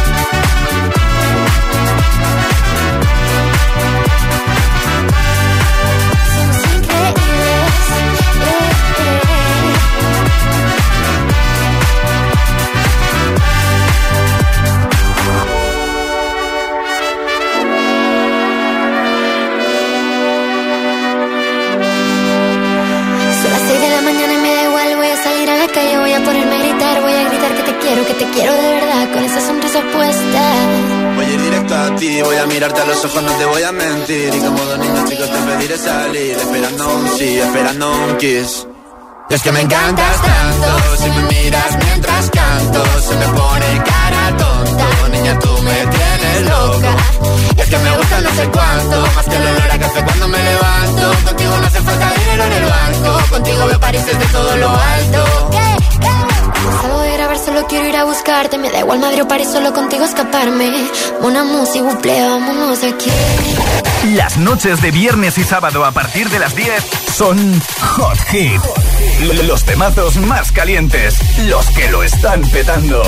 Que 28.05 28.13
te 28.13 28.29
quiero 28.31 28.53
de 28.53 28.61
verdad, 28.61 29.11
con 29.13 29.23
esa 29.23 29.41
sonrisa 29.41 29.79
puesta. 29.93 30.41
Voy 31.15 31.25
a 31.25 31.29
ir 31.29 31.41
directo 31.41 31.75
a 31.75 31.95
ti, 31.95 32.21
voy 32.21 32.35
a 32.37 32.45
mirarte 32.45 32.81
a 32.81 32.85
los 32.85 33.05
ojos, 33.05 33.21
no 33.21 33.31
te 33.33 33.45
voy 33.45 33.63
a 33.63 33.71
mentir. 33.71 34.33
Y 34.33 34.39
como 34.39 34.63
dos 34.63 34.79
niños 34.79 35.09
chicos 35.09 35.29
te 35.29 35.37
pediré 35.37 35.77
salir, 35.77 36.37
esperando 36.37 36.95
un 36.95 37.17
sí, 37.17 37.37
esperando 37.37 37.91
un 37.91 38.17
kiss. 38.17 38.67
Y 39.29 39.33
es 39.33 39.43
que 39.43 39.51
me 39.51 39.61
encantas 39.61 40.21
tanto, 40.21 40.95
si 40.97 41.09
me 41.09 41.23
miras 41.23 41.77
mientras 41.85 42.29
canto, 42.31 42.60
me 58.61 58.69
da 58.69 58.79
igual 58.79 58.99
Madrid 58.99 59.23
o 59.23 59.27
París, 59.27 59.49
solo 59.51 59.73
contigo 59.73 60.05
escaparme. 60.05 60.71
Una 61.21 61.43
música, 61.43 61.83
buple, 61.83 62.21
vámonos 62.21 62.83
aquí. 62.83 63.09
Las 64.15 64.37
noches 64.37 64.81
de 64.81 64.91
viernes 64.91 65.37
y 65.37 65.43
sábado 65.43 65.83
a 65.85 65.91
partir 65.91 66.29
de 66.29 66.39
las 66.39 66.55
10 66.55 66.83
son 67.13 67.61
Hot 67.81 68.17
Hit. 68.29 68.61
Los 69.45 69.63
temazos 69.63 70.17
más 70.17 70.51
calientes, 70.51 71.17
los 71.47 71.67
que 71.71 71.89
lo 71.89 72.03
están 72.03 72.41
petando. 72.49 73.01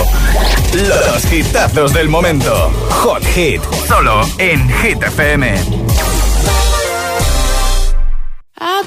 Los 0.74 1.32
hitazos 1.32 1.94
del 1.94 2.10
momento. 2.10 2.72
Hot 2.90 3.24
Hit, 3.26 3.62
solo 3.88 4.22
en 4.38 4.70
Hit 4.82 5.02
FM. 5.02 5.83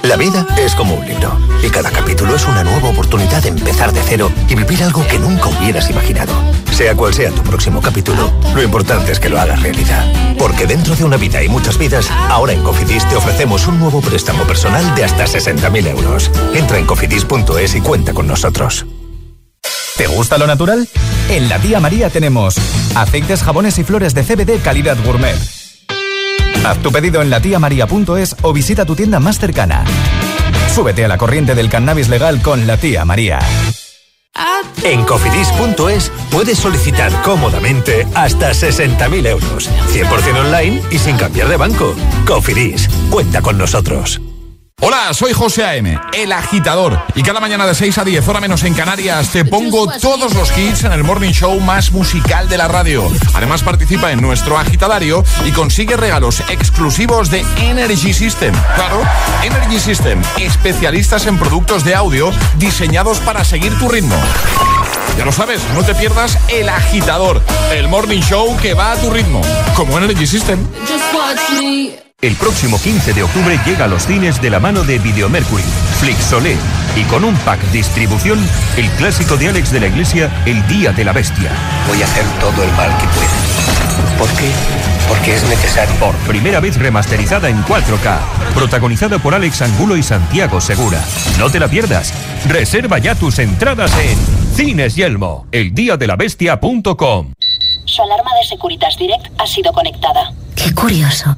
La 0.06 0.14
vida 0.14 0.46
es 0.56 0.76
como 0.76 0.94
un 0.94 1.04
libro 1.04 1.36
y 1.64 1.68
cada 1.68 1.90
capítulo 1.90 2.36
es 2.36 2.46
una 2.46 2.62
nueva 2.62 2.90
oportunidad 2.90 3.42
de 3.42 3.48
empezar 3.48 3.92
de 3.92 4.00
cero 4.04 4.30
y 4.48 4.54
vivir 4.54 4.84
algo 4.84 5.04
que 5.04 5.18
nunca 5.18 5.48
hubieras 5.48 5.90
imaginado. 5.90 6.32
Sea 6.70 6.94
cual 6.94 7.12
sea 7.12 7.32
tu 7.32 7.42
próximo 7.42 7.82
capítulo, 7.82 8.32
lo 8.54 8.62
importante 8.62 9.10
es 9.10 9.18
que 9.18 9.28
lo 9.28 9.40
hagas 9.40 9.60
realidad. 9.62 10.04
Porque 10.38 10.66
dentro 10.66 10.94
de 10.94 11.02
una 11.02 11.16
vida 11.16 11.42
y 11.42 11.48
muchas 11.48 11.76
vidas, 11.76 12.08
ahora 12.28 12.52
en 12.52 12.62
Cofidis 12.62 13.08
te 13.08 13.16
ofrecemos 13.16 13.66
un 13.66 13.80
nuevo 13.80 14.00
préstamo 14.00 14.44
personal 14.44 14.94
de 14.94 15.02
hasta 15.02 15.24
60.000 15.24 15.88
euros. 15.88 16.30
Entra 16.54 16.78
en 16.78 16.86
cofidis.es 16.86 17.74
y 17.74 17.80
cuenta 17.80 18.12
con 18.12 18.28
nosotros. 18.28 18.86
¿Te 19.96 20.06
gusta 20.06 20.38
lo 20.38 20.46
natural? 20.46 20.88
En 21.30 21.48
la 21.48 21.58
tía 21.58 21.80
María 21.80 22.10
tenemos 22.10 22.54
aceites, 22.94 23.42
jabones 23.42 23.76
y 23.80 23.82
flores 23.82 24.14
de 24.14 24.22
CBD 24.22 24.62
calidad 24.62 24.96
gourmet. 25.04 25.55
Haz 26.64 26.78
tu 26.78 26.90
pedido 26.90 27.22
en 27.22 27.30
latiamaria.es 27.30 28.36
o 28.42 28.52
visita 28.52 28.84
tu 28.84 28.96
tienda 28.96 29.20
más 29.20 29.38
cercana. 29.38 29.84
Súbete 30.74 31.04
a 31.04 31.08
la 31.08 31.18
corriente 31.18 31.54
del 31.54 31.68
cannabis 31.68 32.08
legal 32.08 32.42
con 32.42 32.66
la 32.66 32.76
tía 32.76 33.04
María. 33.04 33.38
En 34.82 35.04
cofidis.es 35.04 36.12
puedes 36.30 36.58
solicitar 36.58 37.10
cómodamente 37.22 38.06
hasta 38.14 38.50
60.000 38.50 39.26
euros. 39.26 39.70
100% 39.92 40.36
online 40.44 40.82
y 40.90 40.98
sin 40.98 41.16
cambiar 41.16 41.48
de 41.48 41.56
banco. 41.56 41.94
Cofidis, 42.26 42.88
cuenta 43.10 43.40
con 43.40 43.58
nosotros. 43.58 44.20
Hola, 44.82 45.14
soy 45.14 45.32
José 45.32 45.64
A.M., 45.64 45.98
el 46.12 46.32
agitador. 46.32 47.02
Y 47.14 47.22
cada 47.22 47.40
mañana 47.40 47.66
de 47.66 47.74
6 47.74 47.96
a 47.96 48.04
10, 48.04 48.28
hora 48.28 48.40
menos 48.40 48.62
en 48.62 48.74
Canarias, 48.74 49.30
te 49.30 49.44
pongo 49.44 49.88
todos 50.00 50.34
los 50.34 50.56
hits 50.56 50.84
en 50.84 50.92
el 50.92 51.02
morning 51.02 51.32
show 51.32 51.58
más 51.60 51.92
musical 51.92 52.48
de 52.48 52.58
la 52.58 52.68
radio. 52.68 53.10
Además, 53.34 53.62
participa 53.62 54.12
en 54.12 54.20
nuestro 54.20 54.58
agitadario 54.58 55.24
y 55.46 55.52
consigue 55.52 55.96
regalos 55.96 56.40
exclusivos 56.50 57.30
de 57.30 57.44
Energy 57.56 58.12
System. 58.12 58.54
Claro, 58.74 59.02
Energy 59.42 59.80
System, 59.80 60.22
especialistas 60.38 61.26
en 61.26 61.38
productos 61.38 61.82
de 61.82 61.94
audio 61.94 62.30
diseñados 62.58 63.18
para 63.20 63.44
seguir 63.44 63.76
tu 63.78 63.88
ritmo. 63.88 64.16
Ya 65.16 65.24
lo 65.24 65.32
sabes, 65.32 65.62
no 65.74 65.82
te 65.84 65.94
pierdas 65.94 66.38
el 66.48 66.68
agitador, 66.68 67.42
el 67.72 67.88
morning 67.88 68.20
show 68.20 68.56
que 68.58 68.74
va 68.74 68.92
a 68.92 68.96
tu 68.96 69.10
ritmo, 69.10 69.40
como 69.74 69.96
Energy 69.98 70.26
System. 70.26 70.64
El 72.22 72.34
próximo 72.36 72.80
15 72.80 73.12
de 73.12 73.22
octubre 73.22 73.60
llega 73.66 73.84
a 73.84 73.88
los 73.88 74.06
cines 74.06 74.40
de 74.40 74.48
la 74.48 74.58
mano 74.58 74.84
de 74.84 74.98
Videomercury, 74.98 75.62
Flixolé 76.00 76.56
y 76.96 77.02
con 77.04 77.24
un 77.24 77.36
pack 77.36 77.60
distribución, 77.72 78.38
el 78.78 78.88
clásico 78.92 79.36
de 79.36 79.48
Alex 79.48 79.70
de 79.70 79.80
la 79.80 79.88
Iglesia, 79.88 80.42
El 80.46 80.66
Día 80.66 80.92
de 80.92 81.04
la 81.04 81.12
Bestia. 81.12 81.52
Voy 81.86 82.00
a 82.00 82.06
hacer 82.06 82.24
todo 82.40 82.64
el 82.64 82.72
mal 82.72 82.88
que 82.96 83.04
pueda. 83.08 84.16
¿Por 84.18 84.28
qué? 84.38 84.50
Porque 85.08 85.36
es 85.36 85.44
necesario. 85.44 85.94
Por 85.96 86.14
primera 86.26 86.58
vez 86.60 86.78
remasterizada 86.78 87.50
en 87.50 87.62
4K, 87.64 88.18
protagonizada 88.54 89.18
por 89.18 89.34
Alex 89.34 89.60
Angulo 89.60 89.94
y 89.94 90.02
Santiago 90.02 90.62
Segura. 90.62 91.04
No 91.38 91.50
te 91.50 91.60
la 91.60 91.68
pierdas. 91.68 92.14
Reserva 92.48 92.98
ya 92.98 93.14
tus 93.14 93.38
entradas 93.38 93.92
en 93.98 94.18
Cines 94.54 94.96
Yelmo, 94.96 95.46
eldiadelabestia.com. 95.52 97.34
Su 97.84 98.02
alarma 98.02 98.30
de 98.40 98.48
Securitas 98.48 98.96
Direct 98.96 99.38
ha 99.38 99.46
sido 99.46 99.70
conectada. 99.74 100.32
Qué 100.54 100.74
curioso. 100.74 101.36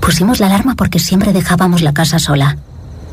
Pusimos 0.00 0.40
la 0.40 0.46
alarma 0.46 0.74
porque 0.74 0.98
siempre 0.98 1.32
dejábamos 1.32 1.82
la 1.82 1.92
casa 1.92 2.18
sola. 2.18 2.56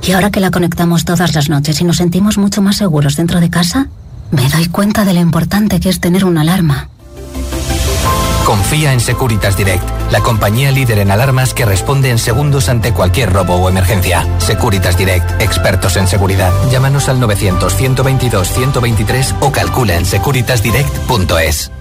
Y 0.01 0.11
ahora 0.11 0.31
que 0.31 0.39
la 0.39 0.51
conectamos 0.51 1.05
todas 1.05 1.35
las 1.35 1.49
noches 1.49 1.81
y 1.81 1.83
nos 1.83 1.97
sentimos 1.97 2.37
mucho 2.37 2.61
más 2.61 2.77
seguros 2.77 3.15
dentro 3.15 3.39
de 3.39 3.49
casa, 3.49 3.87
me 4.31 4.47
doy 4.49 4.67
cuenta 4.67 5.05
de 5.05 5.13
lo 5.13 5.19
importante 5.19 5.79
que 5.79 5.89
es 5.89 5.99
tener 5.99 6.25
una 6.25 6.41
alarma. 6.41 6.89
Confía 8.45 8.93
en 8.93 9.01
Securitas 9.01 9.57
Direct, 9.57 9.83
la 10.09 10.21
compañía 10.21 10.71
líder 10.71 10.99
en 10.99 11.11
alarmas 11.11 11.53
que 11.53 11.65
responde 11.65 12.11
en 12.11 12.17
segundos 12.17 12.69
ante 12.69 12.93
cualquier 12.93 13.33
robo 13.33 13.55
o 13.55 13.67
emergencia. 13.67 14.25
Securitas 14.37 14.97
Direct, 14.97 15.41
expertos 15.41 15.97
en 15.97 16.07
seguridad. 16.07 16.53
Llámanos 16.71 17.09
al 17.09 17.19
900-122-123 17.19 19.35
o 19.41 19.51
calcula 19.51 19.97
en 19.97 20.05
securitasdirect.es. 20.05 21.71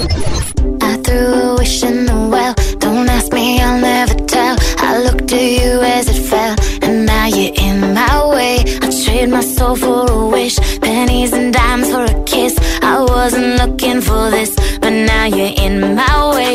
I 0.00 0.96
threw 1.04 1.26
a 1.42 1.56
wish 1.58 1.82
in 1.82 2.06
the 2.06 2.18
well. 2.32 2.54
Don't 2.78 3.08
ask 3.08 3.32
me, 3.32 3.60
I'll 3.60 3.80
never 3.80 4.14
tell. 4.14 4.56
I 4.78 4.98
looked 5.02 5.32
at 5.32 5.48
you 5.58 5.70
as 5.96 6.08
it 6.08 6.20
fell, 6.30 6.54
and 6.82 7.06
now 7.06 7.26
you're 7.26 7.54
in 7.54 7.94
my 7.94 8.26
way. 8.34 8.64
I 8.82 8.86
trade 9.04 9.28
my 9.30 9.40
soul 9.40 9.76
for 9.76 10.10
a 10.10 10.26
wish, 10.28 10.56
pennies 10.80 11.32
and 11.32 11.52
dimes 11.52 11.90
for 11.90 12.04
a 12.04 12.24
kiss. 12.24 12.54
I 12.82 13.00
wasn't 13.00 13.56
looking 13.60 14.00
for 14.00 14.30
this, 14.30 14.54
but 14.78 14.90
now 14.90 15.26
you're 15.26 15.54
in 15.66 15.94
my 15.94 16.16
way. 16.36 16.54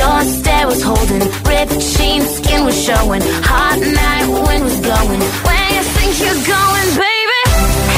Your 0.00 0.18
stare 0.36 0.66
was 0.66 0.82
holding, 0.82 1.24
ripped 1.50 1.78
jeans, 1.94 2.28
skin 2.38 2.64
was 2.64 2.78
showing. 2.86 3.22
Hot 3.50 3.78
night, 4.00 4.26
wind 4.46 4.64
was 4.64 4.78
blowing. 4.80 5.22
Where 5.46 5.68
you 5.74 5.82
think 5.96 6.12
you're 6.22 6.42
going, 6.56 6.90
baby? 7.04 7.42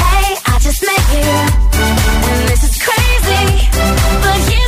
Hey, 0.03 0.29
I 0.53 0.59
just 0.67 0.81
met 0.91 1.05
you, 1.17 1.29
and 2.31 2.41
this 2.51 2.63
is 2.69 2.77
crazy. 2.87 3.47
But 4.25 4.39
here's 4.51 4.68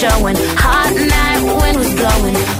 showing. 0.00 0.36
Hot 0.56 0.94
night 0.96 1.42
wind 1.60 1.76
was 1.76 1.92
blowing. 1.94 2.59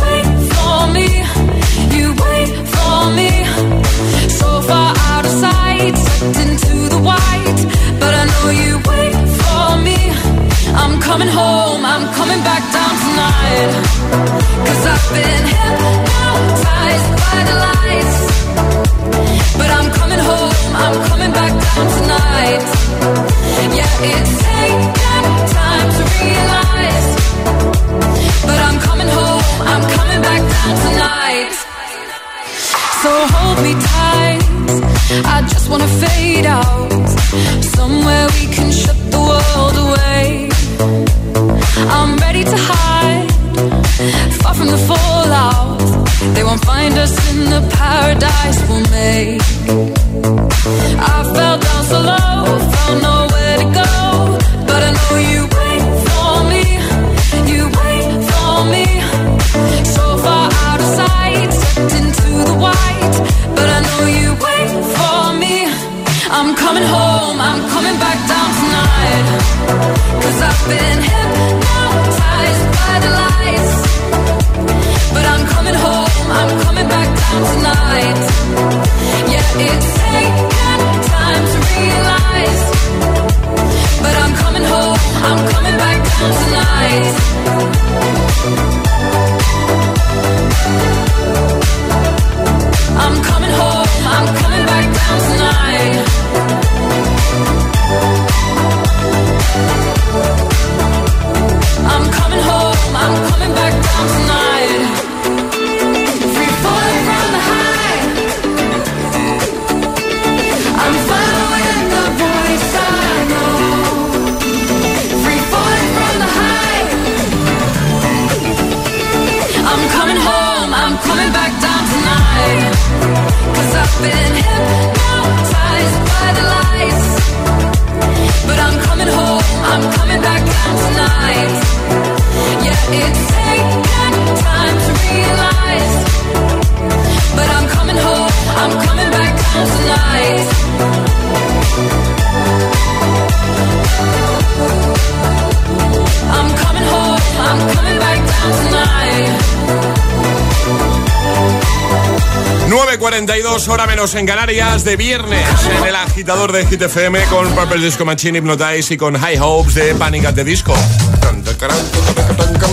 32, 153.31 153.69
hora 153.69 153.87
menos 153.87 154.13
en 154.15 154.25
Canarias, 154.25 154.83
de 154.83 154.97
viernes, 154.97 155.47
en 155.77 155.85
el 155.85 155.95
agitador 155.95 156.51
de 156.51 156.65
GTFM 156.65 157.23
con 157.27 157.49
Purple 157.55 157.79
Disco 157.79 158.03
Machine, 158.03 158.39
Hypnotize 158.39 158.93
y 158.93 158.97
con 158.97 159.17
High 159.17 159.39
Hopes 159.39 159.75
de 159.75 159.95
Panic 159.95 160.25
at 160.25 160.35
the 160.35 160.43
Disco. 160.43 160.73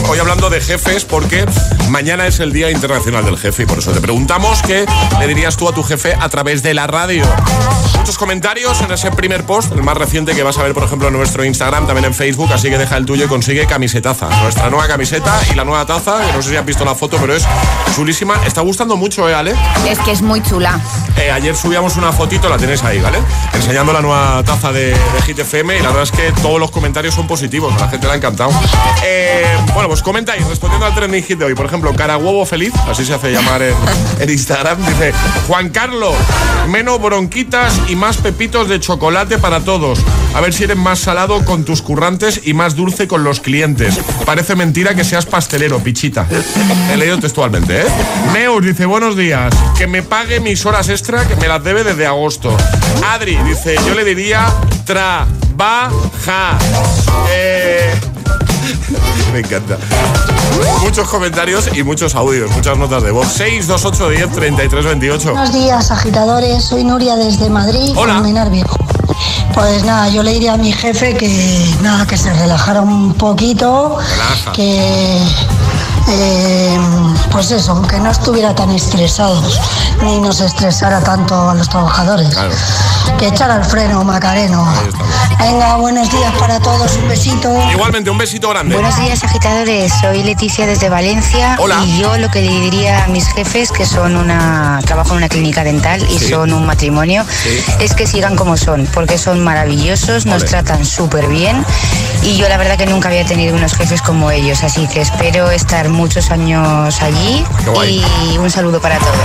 Hoy 0.09 0.19
hablando 0.19 0.49
de 0.49 0.63
jefes 0.63 1.05
porque 1.05 1.45
mañana 1.91 2.27
es 2.27 2.41
el 2.41 2.55
Día 2.55 2.71
Internacional 2.71 3.23
del 3.23 3.37
Jefe 3.37 3.65
y 3.65 3.67
por 3.67 3.81
eso 3.81 3.93
te 3.93 4.01
preguntamos 4.01 4.63
qué 4.63 4.87
le 5.19 5.27
dirías 5.27 5.59
tú 5.59 5.69
a 5.69 5.75
tu 5.75 5.83
jefe 5.83 6.15
a 6.19 6.29
través 6.31 6.63
de 6.63 6.73
la 6.73 6.87
radio. 6.87 7.23
Muchos 7.99 8.17
comentarios 8.17 8.81
en 8.81 8.91
ese 8.91 9.11
primer 9.11 9.45
post, 9.45 9.73
el 9.73 9.83
más 9.83 9.99
reciente 9.99 10.35
que 10.35 10.43
vas 10.43 10.57
a 10.57 10.63
ver 10.63 10.73
por 10.73 10.85
ejemplo 10.85 11.09
en 11.09 11.15
nuestro 11.15 11.45
Instagram, 11.45 11.87
también 11.87 12.07
en 12.07 12.15
Facebook, 12.15 12.51
así 12.51 12.71
que 12.71 12.79
deja 12.79 12.97
el 12.97 13.05
tuyo 13.05 13.27
y 13.27 13.29
consigue 13.29 13.67
camisetaza. 13.67 14.31
Nuestra 14.43 14.71
nueva 14.71 14.89
camiseta 14.89 15.39
y 15.53 15.55
la 15.55 15.65
nueva 15.65 15.85
taza, 15.85 16.25
que 16.27 16.33
no 16.33 16.41
sé 16.41 16.51
si 16.51 16.57
has 16.57 16.65
visto 16.65 16.87
la 16.87 16.95
foto, 16.95 17.19
pero 17.21 17.35
es 17.35 17.45
chulísima. 17.95 18.41
Está 18.47 18.63
gustando 18.63 18.97
mucho, 18.97 19.29
¿eh, 19.29 19.35
Ale? 19.35 19.55
Es 19.87 19.99
que 19.99 20.13
es 20.13 20.23
muy 20.23 20.43
chula. 20.43 20.81
Eh, 21.19 21.31
ayer 21.31 21.55
subíamos 21.55 21.99
una 21.99 22.11
fotito, 22.13 22.49
la 22.49 22.57
tenéis 22.57 22.83
ahí, 22.85 23.01
¿vale? 23.01 23.19
Enseñando 23.53 23.93
la 23.93 24.01
nueva 24.01 24.43
taza 24.45 24.73
de, 24.73 24.93
de 24.93 25.23
Hit 25.27 25.41
FM 25.41 25.77
y 25.77 25.83
la 25.83 25.89
verdad 25.89 26.05
es 26.05 26.13
que 26.13 26.33
todos 26.41 26.59
los 26.59 26.71
comentarios 26.71 27.15
son 27.15 27.27
positivos, 27.27 27.75
a 27.75 27.81
la 27.81 27.89
gente 27.89 28.07
le 28.07 28.15
ha 28.15 28.17
encantado. 28.17 28.51
Eh, 29.05 29.45
bueno, 29.75 29.89
pues 29.89 30.03
comentáis, 30.03 30.45
respondiendo 30.47 30.87
al 30.87 30.95
trending 30.95 31.23
hit 31.23 31.39
de 31.39 31.45
hoy, 31.47 31.55
por 31.55 31.67
ejemplo, 31.67 31.95
cara 31.95 32.17
huevo 32.17 32.45
feliz, 32.45 32.73
así 32.91 33.05
se 33.05 33.15
hace 33.15 33.31
llamar 33.31 33.63
en, 33.63 33.75
en 34.21 34.31
Instagram, 34.31 34.85
dice 34.85 35.13
Juan 35.47 35.71
Carlos, 35.71 36.15
menos 36.69 37.01
bronquitas 37.01 37.81
y 37.89 37.97
más 37.97 38.17
pepitos 38.17 38.69
de 38.69 38.81
chocolate 38.81 39.39
para 39.39 39.61
todos. 39.61 40.01
A 40.35 40.41
ver 40.41 40.53
si 40.53 40.65
eres 40.65 40.77
más 40.77 40.99
salado 40.99 41.45
con 41.45 41.65
tus 41.65 41.81
currantes 41.83 42.43
y 42.45 42.55
más 42.55 42.77
dulce 42.77 43.09
con 43.09 43.25
los 43.25 43.41
clientes. 43.41 43.99
Parece 44.27 44.55
mentira 44.57 44.95
que 44.95 45.05
seas 45.05 45.27
pastelero, 45.27 45.79
pichita. 45.79 46.27
He 46.93 46.97
leído 46.97 47.19
textualmente, 47.19 47.83
¿eh? 47.83 47.87
Meus 48.33 48.65
dice, 48.65 48.85
buenos 48.87 49.17
días, 49.17 49.55
que 49.77 49.87
me 49.87 50.03
pague 50.03 50.41
mis 50.41 50.65
horas 50.67 50.89
extra 50.89 51.27
que 51.27 51.37
me 51.37 51.49
las 51.49 51.63
debe 51.65 51.85
desde 51.85 52.07
agosto. 52.07 52.57
Adri 53.07 53.37
dice, 53.45 53.77
yo 53.87 53.95
le 53.95 54.05
diría 54.05 54.47
trabaja. 54.85 56.59
Eh... 57.31 58.18
Me 59.33 59.41
encanta. 59.41 59.79
Muchos 60.81 61.09
comentarios 61.09 61.69
y 61.75 61.83
muchos 61.83 62.15
audios, 62.15 62.51
muchas 62.53 62.77
notas 62.79 63.03
de 63.03 63.11
voz. 63.11 63.29
628 63.29 64.09
10 64.11 64.33
33 64.33 64.85
28. 64.85 65.31
Buenos 65.33 65.53
días, 65.53 65.91
agitadores. 65.91 66.65
Soy 66.65 66.85
Nuria 66.85 67.17
desde 67.17 67.49
Madrid, 67.51 67.93
Hola. 67.97 68.15
Colmenar 68.15 68.51
Viejo. 68.51 68.77
Pues 69.55 69.85
nada, 69.85 70.09
yo 70.09 70.23
le 70.23 70.33
diría 70.33 70.53
a 70.55 70.57
mi 70.57 70.73
jefe 70.73 71.17
que 71.17 71.75
nada, 71.83 72.07
que 72.07 72.17
se 72.17 72.33
relajara 72.33 72.81
un 72.83 73.15
poquito, 73.15 73.99
Relaja. 73.99 74.53
que 74.53 75.21
eh, 76.11 76.79
pues 77.31 77.51
eso, 77.51 77.81
que 77.83 77.99
no 77.99 78.11
estuviera 78.11 78.55
tan 78.55 78.71
estresados, 78.71 79.61
ni 80.03 80.19
nos 80.21 80.41
estresara 80.41 81.01
tanto 81.01 81.49
a 81.51 81.55
los 81.55 81.69
trabajadores. 81.69 82.31
Que 83.19 83.29
echara 83.29 83.57
el 83.57 83.65
freno, 83.65 84.05
Macareno. 84.05 84.67
Venga, 85.41 85.77
buenos 85.77 86.11
días 86.11 86.33
para 86.39 86.61
todos, 86.61 86.97
un 86.97 87.09
besito. 87.09 87.53
Igualmente, 87.73 88.11
un 88.11 88.19
besito 88.19 88.49
grande. 88.51 88.75
Buenos 88.75 88.97
días 88.99 89.23
agitadores, 89.25 89.93
soy 90.01 90.23
Leticia 90.23 90.67
desde 90.67 90.89
Valencia 90.89 91.57
Hola. 91.59 91.83
y 91.85 91.99
yo 91.99 92.17
lo 92.19 92.31
que 92.31 92.43
le 92.43 92.61
diría 92.61 93.05
a 93.05 93.09
mis 93.09 93.27
jefes 93.29 93.71
que 93.73 93.87
son 93.87 94.17
una 94.17 94.81
trabajo 94.85 95.11
en 95.13 95.19
una 95.19 95.29
clínica 95.29 95.65
dental 95.65 96.03
y 96.11 96.19
Sí. 96.19 96.31
son 96.31 96.53
un 96.53 96.67
matrimonio 96.67 97.25
Sí. 97.43 97.61
es 97.81 97.95
que 97.95 98.07
sigan 98.07 98.37
como 98.37 98.57
son 98.57 98.87
porque 98.93 99.19
son 99.19 99.43
maravillosos, 99.43 100.27
nos 100.27 100.45
tratan 100.45 100.85
súper 100.85 101.29
bien 101.29 101.65
y 102.23 102.37
yo 102.37 102.49
la 102.49 102.57
verdad 102.57 102.77
que 102.77 102.87
nunca 102.87 103.09
había 103.09 103.25
tenido 103.25 103.55
unos 103.57 103.75
jefes 103.75 104.03
como 104.03 104.31
ellos, 104.31 104.63
así 104.65 104.87
que 104.89 105.01
espero 105.01 105.51
estar 105.51 105.89
muchos 105.99 106.31
años 106.31 107.03
allí 107.03 107.45
y 108.33 108.39
un 108.39 108.49
saludo 108.49 108.81
para 108.81 108.99
todos. 108.99 109.17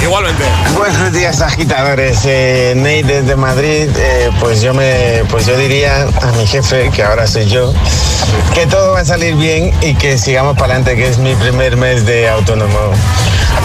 Igualmente. 0.00 0.44
Buenos 0.76 1.12
días 1.12 1.40
agitadores, 1.40 2.20
eh, 2.24 2.74
Ney 2.76 3.02
desde 3.02 3.34
Madrid, 3.34 3.88
eh, 3.96 4.30
pues 4.38 4.62
yo 4.62 4.72
me, 4.72 5.24
pues 5.28 5.46
yo 5.46 5.56
diría 5.56 6.02
a 6.02 6.26
mi 6.38 6.46
jefe, 6.46 6.90
que 6.90 7.02
ahora 7.02 7.26
soy 7.26 7.46
yo, 7.46 7.74
que 8.54 8.68
todo 8.68 8.92
va 8.92 9.00
a 9.00 9.04
salir 9.04 9.34
bien 9.34 9.74
y 9.82 9.94
que 9.96 10.16
sigamos 10.16 10.56
para 10.56 10.74
adelante, 10.74 10.94
que 10.94 11.08
es 11.08 11.18
mi 11.18 11.34
primer 11.34 11.76
mes 11.76 12.06
de 12.06 12.28
autónomo. 12.28 12.78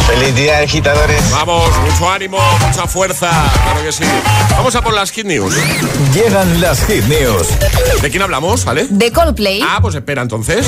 Feliz 0.08 0.34
día 0.36 0.58
agitadores. 0.58 1.22
Vamos, 1.32 1.70
mucho 1.78 2.10
ánimo, 2.10 2.40
mucha 2.66 2.88
fuerza, 2.88 3.30
claro 3.66 3.84
que 3.84 3.92
sí. 3.92 4.04
Vamos 4.50 4.74
a 4.76 4.82
por 4.82 4.96
las 4.96 5.12
Hit 5.12 5.28
News. 5.28 5.54
Llegan 6.12 6.60
las 6.60 6.84
Hit 6.88 7.04
News. 7.04 7.50
¿De 8.02 8.10
quién 8.10 8.24
hablamos, 8.24 8.66
vale? 8.66 8.88
De 8.90 9.12
Coldplay. 9.12 9.62
Ah, 9.64 9.78
pues 9.80 9.94
espera 9.94 10.24
entonces. 10.24 10.66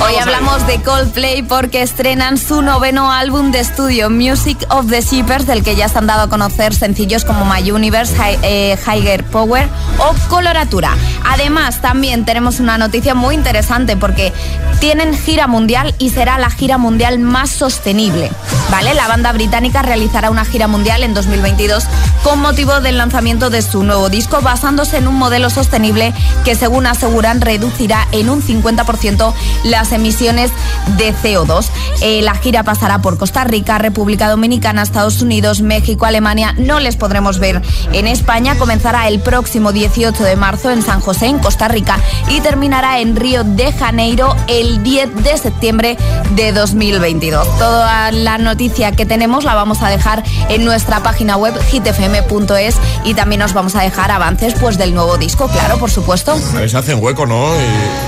Hoy 0.00 0.14
hablamos 0.16 0.64
de 0.68 0.80
Coldplay 0.80 1.42
porque 1.42 1.82
estrenan 1.82 2.38
su 2.38 2.62
noveno 2.62 3.10
álbum 3.10 3.50
de 3.50 3.58
estudio, 3.58 4.08
Music 4.10 4.56
of 4.70 4.88
the 4.88 5.00
Shippers, 5.00 5.44
del 5.46 5.64
que 5.64 5.74
ya 5.74 5.88
se 5.88 5.98
han 5.98 6.06
dado 6.06 6.22
a 6.22 6.28
conocer 6.28 6.72
sencillos 6.72 7.24
como 7.24 7.44
My 7.44 7.68
Universe, 7.70 8.14
Hi- 8.14 8.38
eh, 8.42 8.78
Higher 8.86 9.24
Power 9.24 9.68
o 9.98 10.14
Coloratura. 10.28 10.96
Además, 11.28 11.80
también 11.80 12.24
tenemos 12.24 12.60
una 12.60 12.78
noticia 12.78 13.14
muy 13.16 13.34
interesante 13.34 13.96
porque 13.96 14.32
tienen 14.78 15.16
gira 15.18 15.48
mundial 15.48 15.92
y 15.98 16.10
será 16.10 16.38
la 16.38 16.50
gira 16.50 16.78
mundial 16.78 17.18
más 17.18 17.50
sostenible. 17.50 18.30
¿Vale? 18.70 18.92
La 18.94 19.08
banda 19.08 19.32
británica 19.32 19.80
realizará 19.80 20.30
una 20.30 20.44
gira 20.44 20.68
mundial 20.68 21.02
en 21.02 21.14
2022 21.14 21.84
con 22.22 22.38
motivo 22.40 22.80
del 22.82 22.98
lanzamiento 22.98 23.48
de 23.48 23.62
su 23.62 23.82
nuevo 23.82 24.10
disco 24.10 24.42
basándose 24.42 24.98
en 24.98 25.08
un 25.08 25.14
modelo 25.16 25.48
sostenible 25.48 26.12
que 26.44 26.54
según 26.54 26.86
aseguran 26.86 27.40
reducirá 27.40 28.06
en 28.12 28.28
un 28.28 28.42
50% 28.42 29.32
las 29.64 29.87
emisiones 29.92 30.50
de 30.96 31.14
CO2. 31.14 31.66
Eh, 32.00 32.22
la 32.22 32.34
gira 32.34 32.62
pasará 32.62 32.98
por 33.00 33.18
Costa 33.18 33.44
Rica, 33.44 33.78
República 33.78 34.28
Dominicana, 34.28 34.82
Estados 34.82 35.20
Unidos, 35.22 35.60
México, 35.60 36.06
Alemania. 36.06 36.54
No 36.58 36.80
les 36.80 36.96
podremos 36.96 37.38
ver 37.38 37.60
en 37.92 38.06
España. 38.06 38.56
Comenzará 38.58 39.08
el 39.08 39.20
próximo 39.20 39.72
18 39.72 40.22
de 40.22 40.36
marzo 40.36 40.70
en 40.70 40.82
San 40.82 41.00
José, 41.00 41.26
en 41.26 41.38
Costa 41.38 41.68
Rica, 41.68 41.98
y 42.28 42.40
terminará 42.40 43.00
en 43.00 43.16
Río 43.16 43.44
de 43.44 43.72
Janeiro 43.72 44.34
el 44.46 44.82
10 44.82 45.22
de 45.22 45.38
septiembre 45.38 45.96
de 46.30 46.52
2022. 46.52 47.58
Toda 47.58 48.10
la 48.12 48.38
noticia 48.38 48.92
que 48.92 49.06
tenemos 49.06 49.44
la 49.44 49.54
vamos 49.54 49.82
a 49.82 49.88
dejar 49.88 50.22
en 50.48 50.64
nuestra 50.64 51.02
página 51.02 51.36
web 51.36 51.54
hitfm.es 51.70 52.76
y 53.04 53.14
también 53.14 53.40
nos 53.40 53.52
vamos 53.52 53.74
a 53.74 53.82
dejar 53.82 54.10
avances 54.10 54.54
pues 54.60 54.78
del 54.78 54.94
nuevo 54.94 55.16
disco, 55.18 55.48
claro, 55.48 55.78
por 55.78 55.90
supuesto. 55.90 56.36
Si 56.38 56.76
hacen 56.76 57.02
hueco, 57.02 57.26
¿no? 57.26 57.48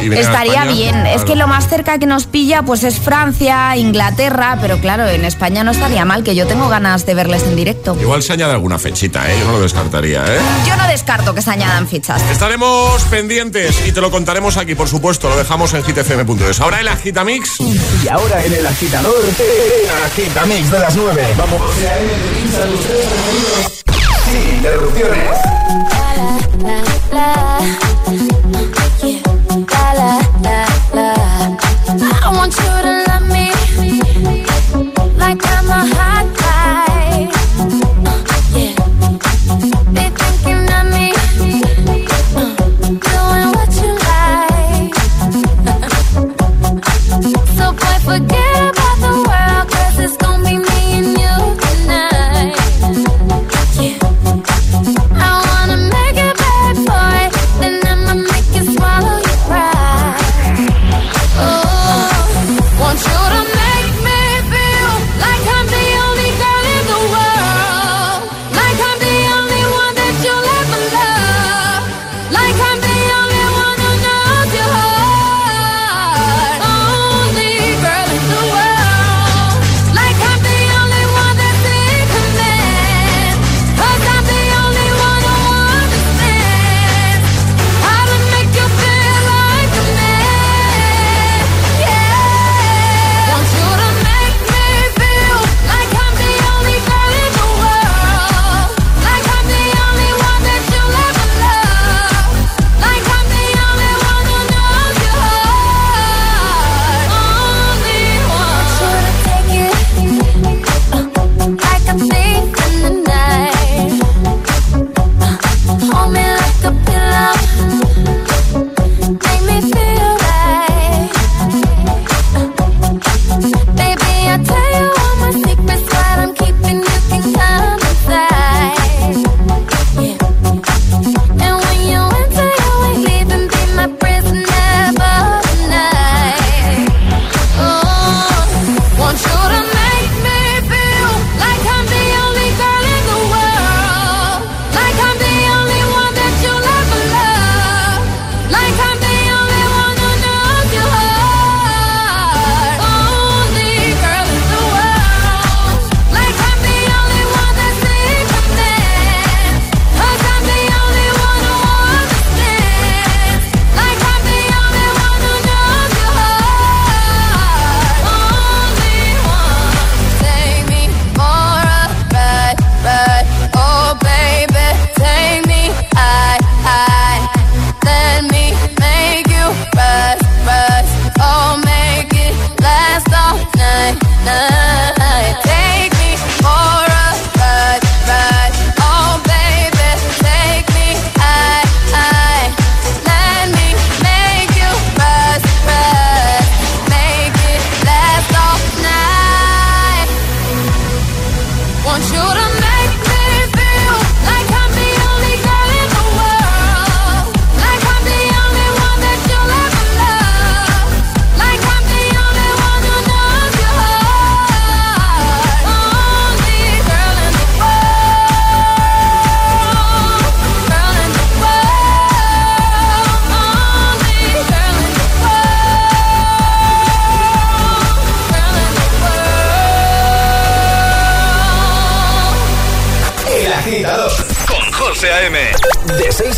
Y, 0.03 0.07
y 0.07 0.13
Estaría 0.15 0.65
bien. 0.67 1.07
Es 1.07 1.21
Claro. 1.21 1.25
que 1.27 1.37
lo 1.37 1.47
más 1.47 1.67
cerca 1.71 1.99
que 1.99 2.07
nos 2.07 2.27
pilla 2.27 2.63
pues 2.63 2.83
es 2.83 2.99
Francia, 2.99 3.77
Inglaterra, 3.77 4.59
pero 4.61 4.79
claro, 4.81 5.07
en 5.07 5.25
España 5.25 5.63
no 5.63 5.71
estaría 5.71 6.05
mal, 6.05 6.25
que 6.25 6.35
yo 6.35 6.47
tengo 6.47 6.69
ganas 6.69 7.07
de 7.07 7.15
verles 7.15 7.45
en 7.45 7.55
directo. 7.55 7.97
Igual 8.01 8.25
se 8.25 8.33
añade 8.33 8.53
alguna 8.53 8.79
fechita, 8.79 9.31
¿eh? 9.31 9.37
Yo 9.39 9.47
no 9.47 9.53
lo 9.53 9.61
descartaría, 9.61 10.25
¿eh? 10.27 10.41
Yo 10.67 10.77
no 10.77 10.89
descarto 10.89 11.33
que 11.33 11.43
se 11.43 11.51
añadan 11.51 11.87
fichas. 11.87 12.21
Estaremos 12.31 13.03
pendientes 13.05 13.87
y 13.87 13.93
te 13.93 14.01
lo 14.01 14.11
contaremos 14.11 14.57
aquí, 14.57 14.75
por 14.75 14.89
supuesto. 14.89 15.29
Lo 15.29 15.37
dejamos 15.37 15.73
en 15.73 15.85
hitfm.es. 15.85 16.61
Ahora 16.61 16.81
el 16.81 16.89
Agitamix. 16.89 17.61
Y 17.61 18.09
ahora 18.09 18.45
en 18.45 18.53
el 18.53 18.67
agitador, 18.67 19.25
el 19.25 20.05
agitamix 20.07 20.71
de 20.73 20.79
las 20.81 20.97
9. 20.97 21.29
Vamos. 21.39 21.61
Sin 24.27 24.57
interrupciones. 24.57 25.39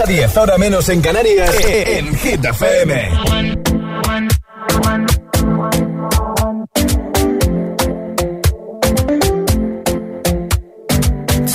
a 0.00 0.04
10, 0.04 0.36
hora 0.36 0.58
menos 0.58 0.88
en 0.88 1.00
Canarias, 1.00 1.50
en 1.64 2.14
Hit 2.18 2.44
FM. 2.44 3.10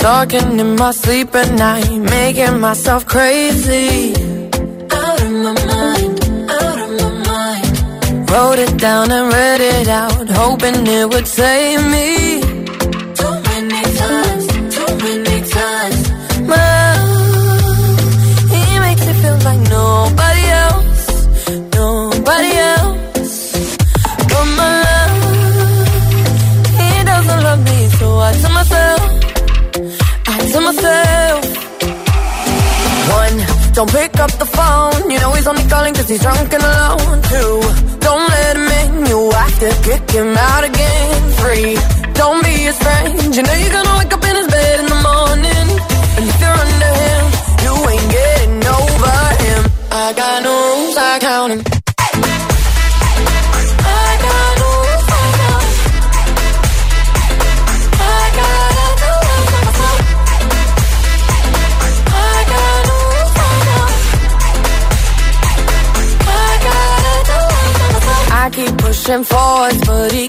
Talking 0.00 0.60
in 0.60 0.76
my 0.76 0.92
sleep 0.92 1.34
at 1.34 1.50
night, 1.52 1.90
making 2.10 2.60
myself 2.60 3.06
crazy. 3.06 4.12
Out 4.12 5.22
of 5.22 5.30
my 5.30 5.54
mind, 5.72 6.50
out 6.50 6.78
of 6.84 6.90
my 7.00 7.10
mind. 7.28 8.30
Wrote 8.30 8.58
it 8.58 8.76
down 8.78 9.10
and 9.10 9.32
read 9.32 9.60
it 9.60 9.88
out, 9.88 10.28
hoping 10.28 10.86
it 10.86 11.08
would 11.08 11.26
save 11.26 11.82
me. 11.90 12.23
You 43.34 43.42
know 43.42 43.52
you're 43.52 43.72
gonna 43.72 43.98
wake 43.98 44.12
up 44.12 44.22
in 44.22 44.36
his 44.36 44.46
bed 44.46 44.78
in 44.78 44.86
the 44.86 45.00
morning. 45.10 45.66
And 46.16 46.24
if 46.30 46.40
you're 46.40 46.58
under 46.64 46.92
him, 47.02 47.22
you 47.64 47.72
ain't 47.90 48.08
getting 48.12 48.62
over 48.64 49.16
him. 49.42 49.60
I 49.90 50.12
got 50.14 50.42
no 50.44 50.52
rules, 50.52 50.96
I 50.96 51.18
count 51.18 51.52
him. 51.52 51.64
I 68.30 68.50
keep 68.52 68.76
pushing 68.78 69.24
forward, 69.24 69.74
but 69.86 70.12
he 70.12 70.28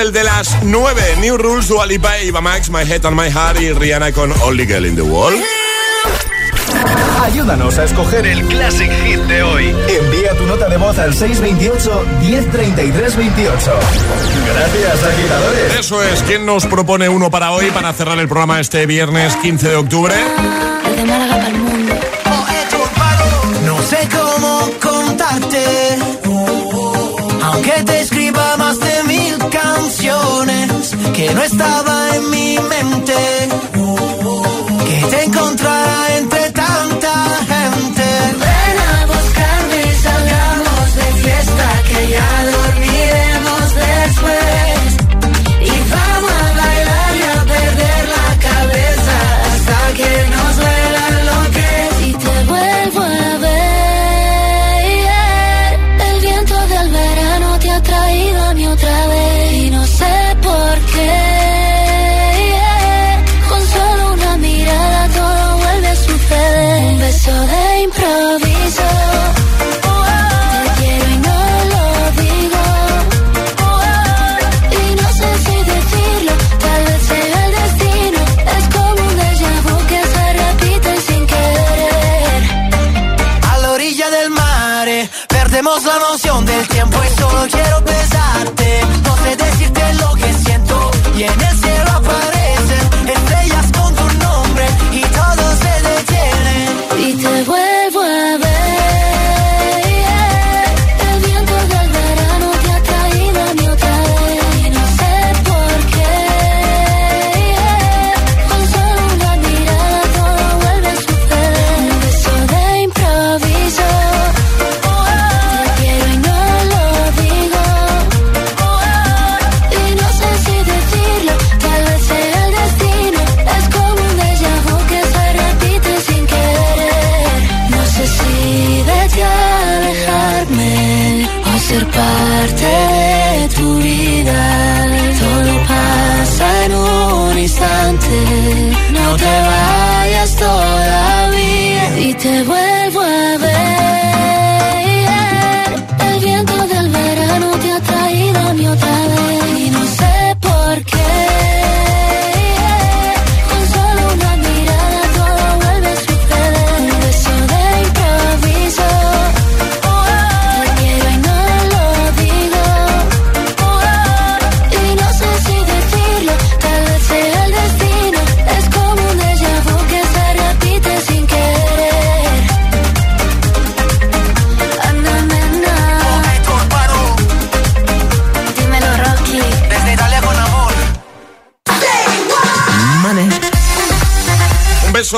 el 0.00 0.12
de 0.12 0.24
las 0.24 0.56
9. 0.62 1.16
New 1.20 1.36
Rules, 1.36 1.68
Dualipa, 1.68 2.18
Iba 2.20 2.40
Max, 2.40 2.70
My 2.70 2.90
Head 2.90 3.04
and 3.04 3.20
My 3.20 3.30
Heart 3.30 3.60
y 3.60 3.72
Rihanna 3.72 4.12
con 4.12 4.32
Only 4.42 4.66
Girl 4.66 4.86
in 4.86 4.96
the 4.96 5.02
World. 5.02 5.42
Ayúdanos 7.22 7.78
a 7.78 7.84
escoger 7.84 8.26
el 8.26 8.42
Classic 8.46 8.90
Hit 8.90 9.20
de 9.20 9.42
hoy. 9.42 9.66
Envía 9.66 10.34
tu 10.36 10.46
nota 10.46 10.68
de 10.68 10.78
voz 10.78 10.98
al 10.98 11.12
628 11.12 12.04
103328. 12.20 13.70
Gracias, 14.46 15.04
agitadores. 15.04 15.78
Eso 15.78 16.02
es. 16.02 16.22
¿Quién 16.22 16.46
nos 16.46 16.64
propone 16.66 17.08
uno 17.08 17.30
para 17.30 17.52
hoy 17.52 17.70
para 17.70 17.92
cerrar 17.92 18.18
el 18.18 18.28
programa 18.28 18.58
este 18.60 18.86
viernes 18.86 19.36
15 19.36 19.68
de 19.68 19.76
octubre? 19.76 20.14
no 31.34 31.42
estaba 31.42 32.16
en 32.16 32.30
mi 32.30 32.58
mente. 32.58 33.14
Que 34.86 34.98
te 35.10 35.24
encontrara 35.24 36.16
entre 36.18 36.50
tanta 36.50 37.12
gente. 37.52 38.06
Ven 38.44 38.76
a 38.92 39.06
buscarme 39.06 39.78
y 39.90 39.94
salgamos 40.06 40.86
de 40.98 41.06
fiesta 41.22 41.66
que 41.88 42.00
ya 42.14 42.30
dormiremos 42.56 43.62
después. 43.86 44.88
Y 45.62 45.74
vamos 45.94 46.32
a 46.46 46.50
bailar 46.60 47.12
y 47.16 47.22
a 47.22 47.38
perder 47.54 48.02
la 48.16 48.28
cabeza 48.48 49.16
hasta 49.50 49.78
que 49.98 50.12
nos 50.34 50.50
duela 50.56 51.04
lo 51.28 51.38
que 51.56 51.70
Si 51.98 52.10
te 52.24 52.34
vuelvo 52.52 53.02
a 53.02 53.38
ver, 53.46 54.80
el 56.08 56.16
viento 56.20 56.56
del 56.66 56.88
verano 56.90 57.48
te 57.60 57.68
ha 57.70 57.80
traído 57.82 58.38
a 58.44 58.54
mi 58.54 58.66
otra 58.66 59.06
vez 59.06 59.09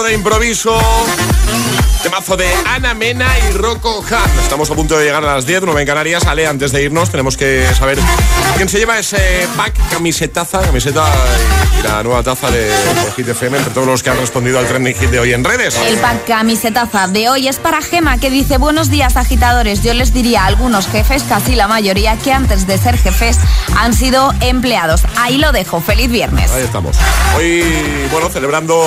de 0.01 0.15
improviso. 0.15 0.81
Temazo 2.03 2.35
de 2.37 2.49
Ana 2.67 2.95
Mena 2.95 3.27
y 3.47 3.53
Rocco 3.53 4.03
Estamos 4.43 4.71
a 4.71 4.75
punto 4.75 4.97
de 4.97 5.05
llegar 5.05 5.23
a 5.23 5.35
las 5.35 5.45
10, 5.45 5.65
9 5.65 5.83
en 5.83 5.87
Canarias. 5.87 6.25
Ale, 6.25 6.47
antes 6.47 6.73
de 6.73 6.83
irnos, 6.83 7.11
tenemos 7.11 7.37
que 7.37 7.67
saber 7.79 7.99
quién 8.57 8.71
se 8.71 8.79
lleva 8.79 8.99
ese 8.99 9.47
pack, 9.55 9.75
camisetaza, 9.91 10.61
camiseta 10.63 11.05
y 11.79 11.83
la 11.83 12.03
nueva 12.03 12.23
taza 12.23 12.51
de 12.51 12.73
por 13.03 13.13
Hit 13.15 13.29
FM 13.29 13.59
entre 13.59 13.75
todos 13.75 13.87
los 13.87 14.03
que 14.03 14.09
han 14.09 14.17
respondido 14.17 14.59
al 14.59 14.67
trending 14.67 14.95
hit 14.95 15.11
de 15.11 15.21
hoy 15.21 15.35
en 15.35 15.45
redes. 15.45 15.77
El 15.87 15.99
pack 15.99 16.27
camisetaza 16.27 17.07
de 17.09 17.29
hoy 17.29 17.49
es 17.49 17.59
para 17.59 17.83
Gema, 17.83 18.19
que 18.19 18.31
dice: 18.31 18.57
Buenos 18.57 18.89
días, 18.89 19.17
agitadores. 19.19 19.83
Yo 19.83 19.93
les 19.93 20.15
diría 20.15 20.45
a 20.45 20.47
algunos 20.47 20.87
jefes, 20.87 21.23
casi 21.25 21.55
la 21.55 21.69
mayoría, 21.69 22.17
que 22.17 22.33
antes 22.33 22.67
de 22.67 22.79
ser 22.79 22.97
jefes 22.97 23.39
han 23.77 23.93
sido 23.93 24.33
empleados. 24.41 25.03
Ahí 25.17 25.37
lo 25.37 25.53
dejo. 25.53 25.83
Feliz 25.83 26.11
viernes. 26.11 26.51
Ahí 26.51 26.63
estamos. 26.63 26.97
Hoy, 27.37 27.63
bueno, 28.11 28.31
celebrando 28.31 28.83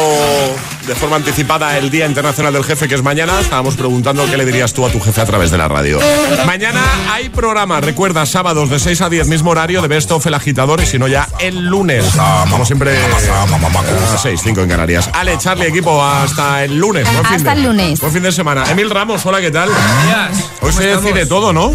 de 0.88 0.96
forma 0.96 1.16
anticipada 1.16 1.78
el 1.78 1.90
Día 1.90 2.06
Internacional 2.06 2.54
del 2.54 2.64
Jefe, 2.64 2.88
que 2.88 2.96
es 2.96 3.02
mañana, 3.02 3.40
estábamos 3.40 3.76
preguntando 3.76 4.26
qué 4.30 4.38
le 4.38 4.46
dirías 4.46 4.74
tú 4.74 4.86
a 4.86 4.92
tu 4.92 5.00
jefe 5.00 5.20
a 5.22 5.26
través 5.26 5.50
de 5.50 5.58
la 5.58 5.68
radio. 5.68 6.00
Mañana 6.46 6.82
hay 7.12 7.30
programa, 7.30 7.82
recuerda, 7.82 8.26
sábados 8.26 8.70
de 8.70 8.80
6 8.80 9.02
a 9.02 9.10
10, 9.10 9.28
mismo 9.28 9.52
horario 9.52 9.82
de 9.82 9.88
Best 9.88 10.12
of 10.12 10.26
El 10.28 10.34
Agitador, 10.36 10.82
y 10.82 10.86
si 10.86 11.00
no 11.00 11.08
ya 11.08 11.28
el 11.40 11.66
lunes. 11.66 12.06
Como 12.50 12.66
siempre, 12.66 12.96
a 12.98 14.18
6, 14.18 14.40
5 14.44 14.62
en 14.62 14.70
Canarias. 14.70 15.10
Ale, 15.14 15.38
Charlie, 15.38 15.68
equipo, 15.68 16.04
hasta 16.04 16.64
el 16.64 16.78
lunes. 16.78 17.04
Buen 17.12 17.26
fin 17.26 17.36
Hasta 17.36 17.52
de- 17.52 17.58
el 17.58 17.64
lunes. 17.64 18.00
Buen 18.00 18.14
fin 18.14 18.24
de 18.24 18.32
semana. 18.32 18.64
Emil 18.70 18.90
Ramos, 18.90 19.26
hola, 19.26 19.42
¿qué 19.42 19.52
tal? 19.52 19.70
días. 19.70 20.50
Hoy 20.62 20.72
se 20.72 20.94
¿Cómo 20.96 21.02
decide 21.08 21.26
todo, 21.26 21.52
¿no? 21.54 21.74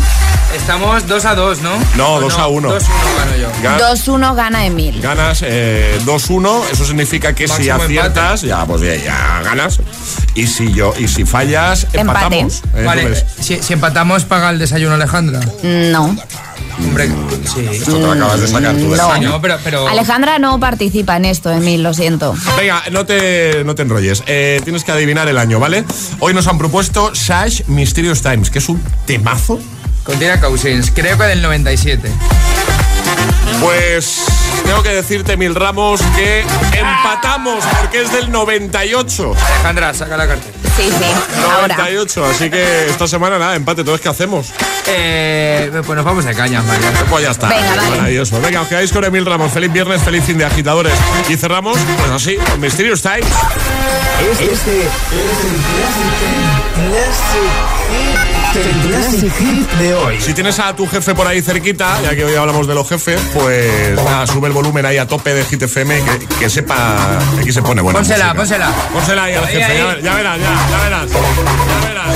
Estamos 0.55 1.07
2 1.07 1.25
a 1.27 1.35
2, 1.37 1.61
¿no? 1.63 1.71
No, 1.97 2.15
¿O 2.15 2.21
2 2.23 2.39
a 2.39 2.47
1. 2.49 2.69
2 2.73 2.83
a 2.85 2.87
1 2.89 3.17
gano 3.19 3.37
yo. 3.37 3.49
Ga- 3.63 3.79
2-1 3.79 4.35
gana 4.35 4.67
Emil. 4.67 5.01
Ganas 5.01 5.43
eh, 5.47 5.97
2-1, 6.05 6.63
eso 6.73 6.85
significa 6.85 7.33
que 7.35 7.47
si 7.47 7.53
Máximo 7.69 7.83
aciertas, 7.85 8.41
ya 8.43 8.67
pues 8.67 8.81
ya, 8.83 8.95
ya 9.05 9.41
ganas. 9.45 9.81
Y 10.35 10.47
si 10.47 10.73
yo 10.73 10.93
y 10.99 11.09
si 11.09 11.25
fallas, 11.25 11.85
Empate. 11.93 12.01
empatamos. 12.01 12.63
Eh, 12.75 12.85
Vale, 12.85 13.25
si, 13.41 13.63
si 13.63 13.73
empatamos, 13.73 14.25
paga 14.25 14.51
el 14.51 14.59
desayuno 14.59 14.95
Alejandra. 14.95 15.41
No. 15.63 16.17
Hombre, 16.79 17.11
sí. 17.53 17.67
esto 17.73 17.93
te 17.93 17.99
lo 18.01 18.13
acabas 18.13 18.41
de 18.41 18.47
sacar 18.49 18.75
tú 18.75 18.91
de 18.91 18.97
No. 18.97 19.09
caño. 19.09 19.29
No, 19.31 19.41
pero, 19.43 19.59
pero 19.63 19.87
Alejandra 19.89 20.39
no 20.39 20.59
participa 20.59 21.17
en 21.17 21.27
esto, 21.27 21.51
Emil, 21.51 21.83
lo 21.83 21.93
siento. 21.93 22.35
Venga, 22.57 22.83
no 22.91 23.05
te, 23.05 23.65
no 23.65 23.75
te 23.75 23.83
enrolles. 23.83 24.23
Eh, 24.27 24.61
tienes 24.65 24.85
que 24.85 24.93
adivinar 24.93 25.29
el 25.29 25.37
año, 25.37 25.59
¿vale? 25.61 25.85
Hoy 26.21 26.33
nos 26.33 26.47
han 26.47 26.57
propuesto 26.59 27.15
Sash 27.15 27.63
Mysterious 27.67 28.23
Times, 28.23 28.49
que 28.51 28.61
es 28.61 28.69
un 28.71 28.83
temazo. 29.07 29.59
contiene 30.05 30.41
Cousins, 30.41 30.91
creo 30.95 31.19
que 31.19 31.25
del 31.25 31.43
97. 31.43 32.11
Pues 33.61 34.25
tengo 34.65 34.83
que 34.83 34.91
decirte, 34.91 35.37
Mil 35.37 35.55
Ramos, 35.55 36.01
que 36.15 36.45
empatamos 36.73 37.65
porque 37.81 38.03
es 38.03 38.13
del 38.13 38.31
98. 38.31 39.35
Alejandra, 39.55 39.95
saca 39.95 40.17
la 40.17 40.27
cartera. 40.27 40.55
Sí, 40.77 40.89
sí. 40.89 41.41
Ahora. 41.43 41.77
98, 41.77 42.25
así 42.25 42.51
que 42.51 42.87
esta 42.87 43.07
semana 43.07 43.39
nada, 43.39 43.57
empate. 43.57 43.83
Entonces, 43.83 44.03
¿qué 44.03 44.09
hacemos? 44.09 44.47
Eh, 44.87 45.71
pues 45.85 45.97
nos 45.97 46.05
vamos 46.05 46.25
de 46.25 46.35
cañas, 46.35 46.65
María. 46.65 46.91
Pues 47.11 47.25
ya 47.25 47.31
está. 47.33 47.49
Venga, 47.49 47.75
vale. 47.77 47.91
Maravilloso. 47.91 48.41
Venga, 48.41 48.63
os 48.63 48.69
quedáis 48.69 48.93
con 48.93 49.05
Emil 49.05 49.27
Ramos. 49.27 49.53
Feliz 49.53 49.73
viernes, 49.73 50.03
feliz 50.03 50.25
fin 50.25 50.39
de 50.39 50.45
agitadores. 50.45 50.95
Y 51.29 51.37
cerramos, 51.37 51.77
pues 51.99 52.11
así, 52.11 52.37
con 52.37 52.61
Mysterious 52.61 53.03
Times. 53.03 53.27
Este 54.41 54.53
es 54.53 54.67
el 54.67 54.89
Classic 58.83 59.33
Hit 59.39 59.71
de 59.79 59.95
hoy. 59.95 60.21
Si 60.21 60.33
tienes 60.35 60.59
a 60.59 60.75
tu 60.75 60.87
jefe 60.87 61.15
por 61.15 61.27
ahí 61.27 61.41
cerquita, 61.43 62.01
ya 62.03 62.15
que 62.17 62.25
hoy 62.25 62.35
hablamos 62.35 62.67
de 62.67 62.75
los 62.75 62.89
jefes, 62.89 63.21
pues 63.35 63.95
nada, 63.97 64.27
sube 64.27 64.49
el 64.49 64.53
volumen 64.53 64.85
ahí 64.87 64.97
a 64.99 65.07
tope 65.07 65.35
de 65.35 65.45
Hit 65.45 65.63
FM, 65.63 66.03
que, 66.03 66.27
que 66.39 66.51
sepa, 66.51 67.19
que 67.37 67.41
aquí 67.43 67.53
se 67.53 67.63
pone 67.63 67.81
buena 67.83 67.99
Pónsela, 67.99 68.35
música. 68.35 68.39
pónsela. 68.41 68.73
Pónsela 68.93 69.25
ahí 69.25 69.35
al 69.35 69.45
Ahí, 69.45 69.55
jefe, 69.57 69.65
ahí. 69.73 69.79
Ya, 69.79 70.01
ya 70.01 70.15
verás, 70.15 70.39
ya, 70.41 70.69
ya 70.71 70.79
verás. 70.83 71.11
Ya 71.11 71.89
verás. 71.89 72.15